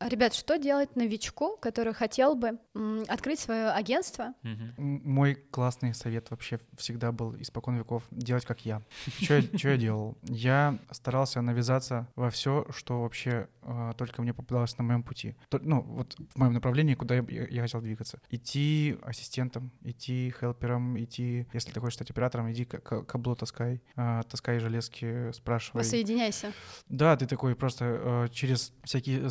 А, 0.00 0.08
Ребят, 0.08 0.32
что 0.32 0.56
делать 0.56 0.96
новичку, 0.96 1.58
который 1.58 1.92
хотел 1.92 2.34
бы 2.34 2.58
м, 2.74 3.04
открыть 3.06 3.38
свое 3.38 3.68
агентство? 3.68 4.32
М, 4.42 5.02
Мой 5.04 5.34
классный 5.34 5.92
совет 5.92 6.30
вообще 6.30 6.58
всегда 6.78 7.12
был 7.12 7.36
испокон 7.38 7.76
веков 7.76 8.04
делать 8.10 8.46
как 8.46 8.64
я. 8.64 8.80
Что 9.20 9.68
я, 9.68 9.76
делал? 9.76 10.16
Я 10.22 10.78
старался 10.90 11.42
навязаться 11.42 12.08
во 12.16 12.30
все, 12.30 12.66
что 12.74 13.02
вообще 13.02 13.48
э, 13.60 13.92
только 13.98 14.22
мне 14.22 14.32
попадалось 14.32 14.78
на 14.78 14.84
моем 14.84 15.02
пути. 15.02 15.36
Ну, 15.52 15.82
вот 15.82 16.16
в 16.34 16.38
моем 16.38 16.54
направлении, 16.54 16.94
куда 16.94 17.16
я, 17.16 17.62
хотел 17.62 17.82
двигаться. 17.82 18.20
Идти 18.30 18.96
ассистентом, 19.02 19.70
идти 19.82 20.32
хелпером, 20.40 20.98
идти, 20.98 21.46
если 21.52 21.72
ты 21.72 21.80
хочешь 21.80 21.96
стать 21.96 22.10
оператором, 22.10 22.50
иди 22.50 22.64
кабло 22.64 23.36
таскай, 23.36 23.82
э, 23.96 24.22
таскай 24.30 24.60
железки, 24.60 25.30
спрашивай. 25.32 25.80
Воссоединяйся. 25.82 26.54
Да, 26.88 27.18
ты 27.18 27.26
такой 27.26 27.54
просто 27.54 27.84
э, 27.84 28.28
через 28.32 28.72
всякие 28.84 29.28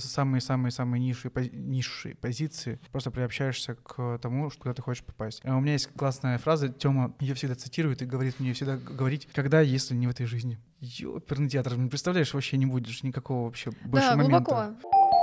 самые-самые-самые 0.60 1.00
ниши, 1.02 1.30
пози- 1.30 1.56
ниши 1.56 2.16
позиции 2.20 2.80
просто 2.92 3.12
приобщаешься 3.12 3.76
к 3.76 4.18
тому, 4.22 4.50
что- 4.50 4.62
куда 4.62 4.74
ты 4.74 4.82
хочешь 4.82 5.04
попасть. 5.04 5.42
А 5.46 5.56
у 5.56 5.62
меня 5.62 5.74
есть 5.74 5.88
классная 5.96 6.38
фраза, 6.38 6.70
Тёма 6.70 7.16
ее 7.20 7.34
всегда 7.34 7.56
цитирует 7.56 8.02
и 8.02 8.06
говорит 8.06 8.40
мне 8.40 8.54
всегда 8.54 8.78
говорить, 8.78 9.28
когда, 9.34 9.62
если 9.62 9.96
не 9.96 10.08
в 10.08 10.10
этой 10.12 10.26
жизни. 10.26 10.60
Ёперный 10.82 11.50
театр, 11.50 11.76
ну, 11.78 11.90
представляешь, 11.90 12.34
вообще 12.34 12.58
не 12.58 12.66
будешь 12.66 13.04
никакого 13.04 13.46
вообще 13.46 13.72
больше 13.84 14.08
да, 14.10 14.16
момента. 14.16 14.40
глубоко. 14.82 15.19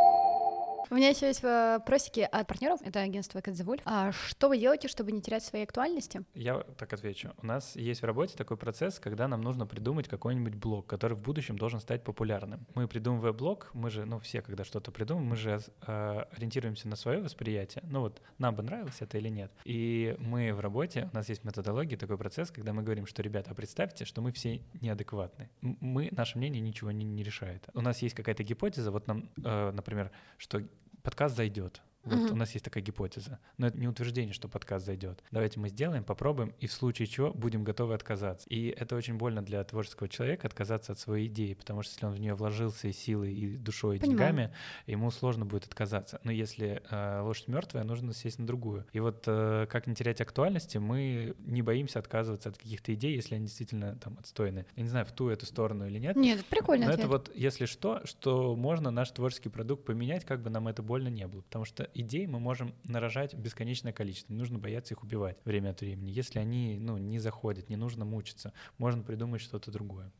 У 0.89 0.95
меня 0.95 1.09
еще 1.09 1.27
есть 1.27 1.43
вопросики 1.43 2.21
от 2.21 2.47
партнеров. 2.47 2.81
Это 2.85 3.01
агентство 3.01 3.41
Кадзевуль. 3.41 3.81
А 3.85 4.13
что 4.13 4.49
вы 4.49 4.59
делаете, 4.59 4.87
чтобы 4.87 5.11
не 5.11 5.21
терять 5.21 5.45
своей 5.45 5.65
актуальности? 5.65 6.23
Я 6.35 6.61
так 6.79 6.93
отвечу. 6.93 7.33
У 7.43 7.47
нас 7.47 7.75
есть 7.75 8.03
в 8.03 8.05
работе 8.05 8.37
такой 8.37 8.57
процесс, 8.57 9.01
когда 9.01 9.27
нам 9.27 9.41
нужно 9.41 9.67
придумать 9.67 10.07
какой-нибудь 10.07 10.55
блог, 10.55 10.87
который 10.87 11.17
в 11.17 11.23
будущем 11.23 11.59
должен 11.59 11.81
стать 11.81 12.05
популярным. 12.05 12.67
Мы 12.75 12.87
придумывая 12.87 13.33
блог, 13.33 13.71
мы 13.75 13.91
же, 13.91 14.05
ну 14.05 14.21
все, 14.21 14.43
когда 14.43 14.63
что-то 14.63 14.93
придумываем, 14.93 15.31
мы 15.31 15.37
же 15.37 15.61
э, 15.87 16.25
ориентируемся 16.37 16.87
на 16.87 16.95
свое 16.95 17.21
восприятие. 17.21 17.83
Ну 17.89 18.01
вот 18.01 18.23
нам 18.39 18.55
бы 18.55 18.63
нравилось 18.63 19.01
это 19.01 19.19
или 19.19 19.29
нет. 19.29 19.51
И 19.65 20.15
мы 20.21 20.53
в 20.55 20.61
работе, 20.61 21.11
у 21.13 21.17
нас 21.17 21.29
есть 21.29 21.43
методология, 21.43 21.99
такой 21.99 22.17
процесс, 22.17 22.53
когда 22.53 22.73
мы 22.73 22.85
говорим, 22.85 23.07
что, 23.07 23.23
ребята, 23.23 23.51
а 23.51 23.55
представьте, 23.55 24.05
что 24.05 24.23
мы 24.23 24.31
все 24.31 24.63
неадекватны. 24.81 25.51
Мы, 25.61 26.11
наше 26.13 26.39
мнение 26.39 26.61
ничего 26.61 26.93
не, 26.93 27.05
не 27.05 27.25
решает. 27.25 27.67
У 27.75 27.81
нас 27.81 28.03
есть 28.03 28.15
какая-то 28.15 28.45
гипотеза, 28.45 28.93
вот 28.93 29.09
нам, 29.09 29.29
э, 29.45 29.73
например, 29.73 30.13
что 30.39 30.63
подкаст 31.07 31.37
зайдет. 31.37 31.83
Вот 32.07 32.19
Мгм. 32.19 32.33
у 32.33 32.37
нас 32.37 32.53
есть 32.53 32.65
такая 32.65 32.83
гипотеза. 32.83 33.39
Но 33.59 33.67
это 33.67 33.79
не 33.79 33.89
утверждение, 33.89 34.33
что 34.33 34.49
подкаст 34.49 34.87
зайдет. 34.87 35.23
Давайте 35.33 35.59
мы 35.61 35.69
сделаем, 35.69 36.05
попробуем, 36.05 36.55
и 36.61 36.67
в 36.67 36.73
случае 36.73 37.09
чего 37.09 37.33
будем 37.33 37.65
готовы 37.65 37.95
отказаться. 37.95 38.49
И 38.49 38.69
это 38.69 38.95
очень 38.97 39.15
больно 39.17 39.43
для 39.43 39.63
творческого 39.65 40.09
человека 40.09 40.47
отказаться 40.47 40.93
от 40.93 40.99
своей 41.01 41.27
идеи, 41.27 41.55
потому 41.55 41.83
что 41.83 41.93
если 41.93 42.07
он 42.07 42.13
в 42.13 42.21
нее 42.21 42.35
вложился 42.35 42.89
и 42.89 42.93
силой, 42.93 43.35
и 43.35 43.57
душой, 43.57 43.97
и 43.97 44.01
Понимаю. 44.01 44.19
деньгами, 44.19 44.55
ему 44.87 45.11
сложно 45.11 45.45
будет 45.45 45.65
отказаться. 45.67 46.21
Но 46.25 46.31
если 46.31 46.83
э, 46.91 47.21
лошадь 47.23 47.49
мертвая, 47.49 47.85
нужно 47.85 48.15
сесть 48.15 48.39
на 48.39 48.47
другую. 48.47 48.87
И 48.93 49.01
вот 49.01 49.25
э, 49.27 49.67
как 49.69 49.87
не 49.89 49.95
терять 49.95 50.21
актуальности, 50.21 50.79
мы 50.79 51.35
не 51.39 51.63
боимся 51.63 51.99
отказываться 51.99 52.51
от 52.51 52.57
каких-то 52.59 52.95
идей, 52.95 53.17
если 53.17 53.35
они 53.35 53.47
действительно 53.47 53.97
там 53.97 54.17
отстойны. 54.19 54.65
Я 54.77 54.83
не 54.85 54.89
знаю, 54.89 55.07
в 55.07 55.13
ту 55.13 55.29
эту 55.29 55.45
сторону 55.47 55.87
или 55.87 55.99
нет. 55.99 56.15
Нет, 56.17 56.39
это 56.41 56.49
прикольный 56.49 56.87
Но 56.87 56.93
ответ. 56.93 57.07
это 57.07 57.09
вот, 57.13 57.33
если 57.35 57.67
что, 57.67 58.01
что 58.05 58.55
можно 58.55 58.91
наш 58.91 59.11
творческий 59.11 59.49
продукт 59.49 59.85
поменять, 59.85 60.25
как 60.25 60.41
бы 60.43 60.51
нам 60.51 60.69
это 60.69 60.83
больно 60.83 61.09
не 61.09 61.27
было. 61.27 61.41
Потому 61.43 61.65
что 61.65 61.85
идей 62.01 62.27
мы 62.27 62.39
можем 62.41 62.75
нарожать 62.85 63.35
бесконечное 63.35 63.93
количество. 63.93 64.33
Не 64.33 64.39
нужно 64.39 64.59
бояться 64.59 64.95
их 64.95 65.03
убивать 65.03 65.39
время 65.45 65.71
от 65.71 65.81
времени. 65.81 66.11
Если 66.11 66.39
они 66.39 66.79
ну, 66.79 66.99
не 66.99 67.19
заходят, 67.19 67.69
не 67.69 67.77
нужно 67.77 68.05
мучиться, 68.05 68.53
можно 68.79 69.03
придумать 69.03 69.41
что-то 69.41 69.71
другое. 69.71 70.13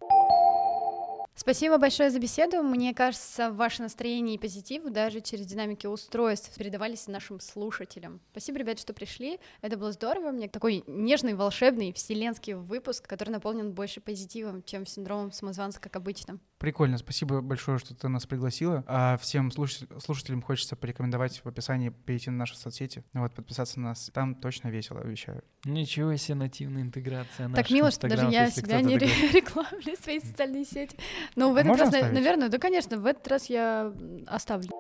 Спасибо 1.39 1.77
большое 1.77 2.09
за 2.09 2.19
беседу. 2.19 2.63
Мне 2.63 2.95
кажется, 2.95 3.53
ваше 3.53 3.83
настроение 3.83 4.37
и 4.37 4.39
позитив 4.39 4.85
даже 4.85 5.21
через 5.21 5.45
динамики 5.45 5.87
устройств 5.87 6.57
передавались 6.57 7.09
нашим 7.09 7.41
слушателям. 7.41 8.21
Спасибо, 8.31 8.59
ребят, 8.59 8.79
что 8.81 8.95
пришли. 8.95 9.39
Это 9.61 9.77
было 9.77 9.93
здорово. 9.93 10.31
Мне 10.31 10.49
такой 10.49 10.83
нежный, 10.87 11.35
волшебный, 11.35 11.93
вселенский 11.93 12.55
выпуск, 12.55 13.07
который 13.07 13.31
наполнен 13.31 13.75
больше 13.75 14.01
позитивом, 14.01 14.63
чем 14.63 14.87
синдромом 14.87 15.31
самозванца, 15.31 15.79
как 15.79 15.97
обычно. 15.97 16.39
Прикольно, 16.59 16.97
спасибо 16.97 17.43
большое, 17.43 17.79
что 17.79 17.95
ты 17.95 18.09
нас 18.09 18.25
пригласила. 18.27 18.83
А 18.87 19.19
всем 19.19 19.51
слуш- 19.51 19.87
слушателям 20.01 20.41
хочется 20.41 20.75
порекомендовать 20.75 21.43
в 21.45 21.47
описании 21.49 21.91
перейти 21.91 22.31
на 22.31 22.39
наши 22.39 22.57
соцсети, 22.57 23.05
вот, 23.13 23.35
подписаться 23.35 23.79
на 23.79 23.89
нас. 23.91 24.11
Там 24.15 24.35
точно 24.35 24.69
весело, 24.69 25.01
обещаю. 25.01 25.45
Ничего 25.65 26.17
себе, 26.17 26.37
нативная 26.37 26.81
интеграция. 26.83 27.51
так 27.51 27.71
мило, 27.71 27.91
что 27.91 28.09
даже 28.09 28.29
я 28.31 28.51
себя 28.51 28.81
не 28.81 28.97
ре- 28.97 29.07
рекламлю, 29.35 29.97
свои 30.03 30.19
социальные 30.19 30.65
сети. 30.65 30.97
Но 31.35 31.53
в 31.53 31.57
А 31.57 31.61
этот 31.61 31.69
можно 31.69 31.85
раз, 31.85 31.95
оставить? 31.95 32.15
наверное, 32.15 32.49
да, 32.49 32.57
конечно, 32.59 32.97
в 32.99 33.05
этот 33.05 33.29
раз 33.29 33.51
я 33.51 33.93
оставлю. 34.27 34.71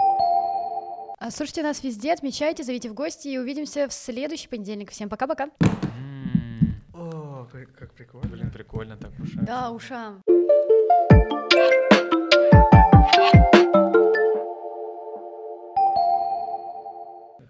А 1.18 1.30
Слушайте 1.30 1.62
нас 1.62 1.82
везде, 1.84 2.12
отмечайте, 2.14 2.62
зовите 2.62 2.88
в 2.90 2.94
гости 2.94 3.28
и 3.28 3.38
увидимся 3.38 3.86
в 3.88 3.92
следующий 3.92 4.48
понедельник. 4.48 4.90
Всем 4.92 5.10
пока-пока. 5.10 5.48
О, 6.94 7.46
как 7.78 7.92
прикольно. 7.92 8.28
Блин, 8.30 8.50
прикольно 8.50 8.96
так, 8.96 9.12
уж. 9.20 9.30
Да, 9.34 9.70
ушам. 9.70 10.22